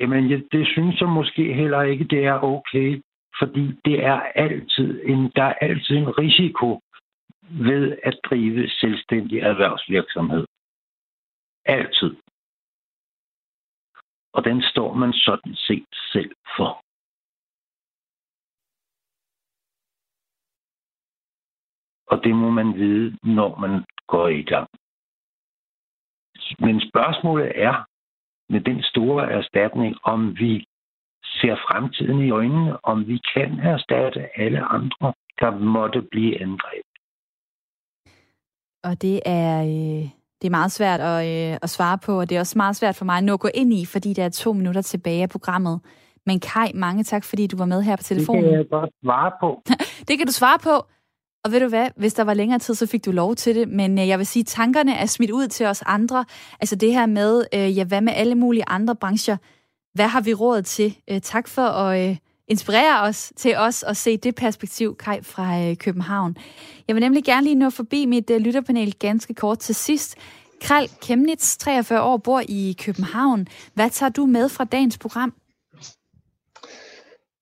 [0.00, 3.02] Jamen, jeg, det synes jeg måske heller ikke, det er okay.
[3.40, 6.80] Fordi det er altid en, der er altid en risiko
[7.50, 10.44] ved at drive selvstændig erhvervsvirksomhed.
[11.64, 12.16] Altid.
[14.32, 16.82] Og den står man sådan set selv for.
[22.10, 24.68] Og det må man vide, når man går i gang.
[26.58, 27.84] Men spørgsmålet er,
[28.52, 30.64] med den store erstatning, om vi
[31.24, 36.92] ser fremtiden i øjnene, om vi kan erstatte alle andre, der måtte blive angrebet.
[38.84, 40.04] Og det er, øh,
[40.40, 42.96] det er meget svært at, øh, at svare på, og det er også meget svært
[42.96, 45.80] for mig nu at gå ind i, fordi der er to minutter tilbage af programmet.
[46.26, 48.42] Men Kai, mange tak, fordi du var med her på telefonen.
[48.42, 49.62] Det kan jeg godt svare på.
[50.08, 50.86] det kan du svare på.
[51.48, 53.68] Og ved du hvad, hvis der var længere tid, så fik du lov til det.
[53.68, 56.24] Men øh, jeg vil sige, tankerne er smidt ud til os andre.
[56.60, 59.36] Altså det her med, øh, ja, hvad med alle mulige andre brancher?
[59.94, 60.98] Hvad har vi råd til?
[61.10, 62.16] Øh, tak for at øh,
[62.48, 66.36] inspirere os til os at se det perspektiv, Kai fra øh, København.
[66.88, 70.16] Jeg vil nemlig gerne lige nå forbi mit øh, lytterpanel ganske kort til sidst.
[70.62, 73.46] Kral Kemnitz, 43 år, bor i København.
[73.74, 75.34] Hvad tager du med fra dagens program?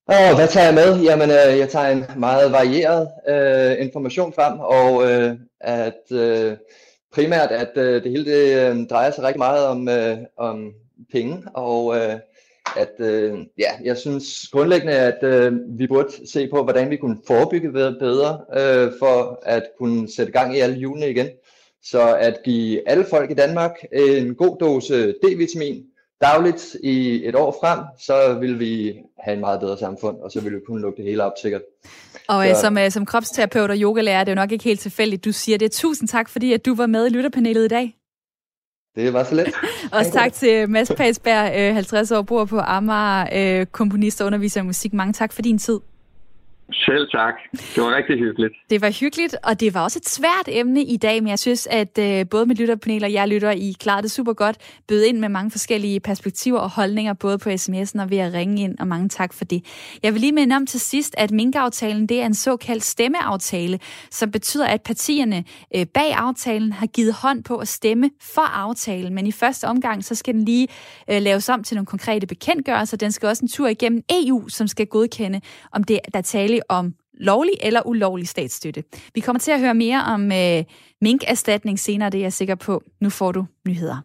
[0.07, 1.01] Og hvad tager jeg med?
[1.03, 6.57] Jamen, øh, jeg tager en meget varieret øh, information frem, og øh, at øh,
[7.13, 10.73] primært, at øh, det hele det, øh, drejer sig rigtig meget om, øh, om
[11.11, 12.15] penge, og øh,
[12.77, 17.17] at øh, ja, jeg synes grundlæggende, at øh, vi burde se på, hvordan vi kunne
[17.27, 21.27] forebygge bedre, øh, for at kunne sætte gang i alle julene igen.
[21.83, 25.83] Så at give alle folk i Danmark en god dose D-vitamin,
[26.21, 30.41] dagligt i et år frem, så vil vi have en meget bedre samfund, og så
[30.41, 31.61] vil vi kunne lukke det hele op sikkert.
[32.27, 32.61] Og så...
[32.61, 35.57] som, uh, som kropsterapeut og yogalærer, det er jo nok ikke helt tilfældigt, du siger
[35.57, 35.71] det.
[35.71, 37.95] Tusind tak, fordi at du var med i lytterpanelet i dag.
[38.95, 39.53] Det var så let.
[39.91, 44.93] Også tak til Mads Pagsberg, 50 år, bor på Amager, komponist og underviser i musik.
[44.93, 45.79] Mange tak for din tid.
[46.71, 47.33] Selv tak.
[47.51, 48.53] Det var rigtig hyggeligt.
[48.69, 51.67] Det var hyggeligt, og det var også et svært emne i dag, men jeg synes,
[51.71, 54.57] at øh, både mit lytterpanel og jeg lytter, I klarede det super godt.
[54.87, 58.61] Bød ind med mange forskellige perspektiver og holdninger, både på sms'en og ved at ringe
[58.63, 59.65] ind, og mange tak for det.
[60.03, 63.79] Jeg vil lige minde om til sidst, at minkaftalen det er en såkaldt stemmeaftale,
[64.11, 65.43] som betyder, at partierne
[65.75, 70.03] øh, bag aftalen har givet hånd på at stemme for aftalen, men i første omgang,
[70.05, 70.67] så skal den lige
[71.11, 72.97] øh, laves om til nogle konkrete bekendtgørelser.
[72.97, 75.41] Den skal også en tur igennem EU, som skal godkende,
[75.71, 78.83] om det der tale om lovlig eller ulovlig statsstøtte.
[79.13, 80.63] Vi kommer til at høre mere om øh,
[81.01, 82.83] minkerstatning senere, det er jeg sikker på.
[83.01, 83.97] Nu får du nyheder.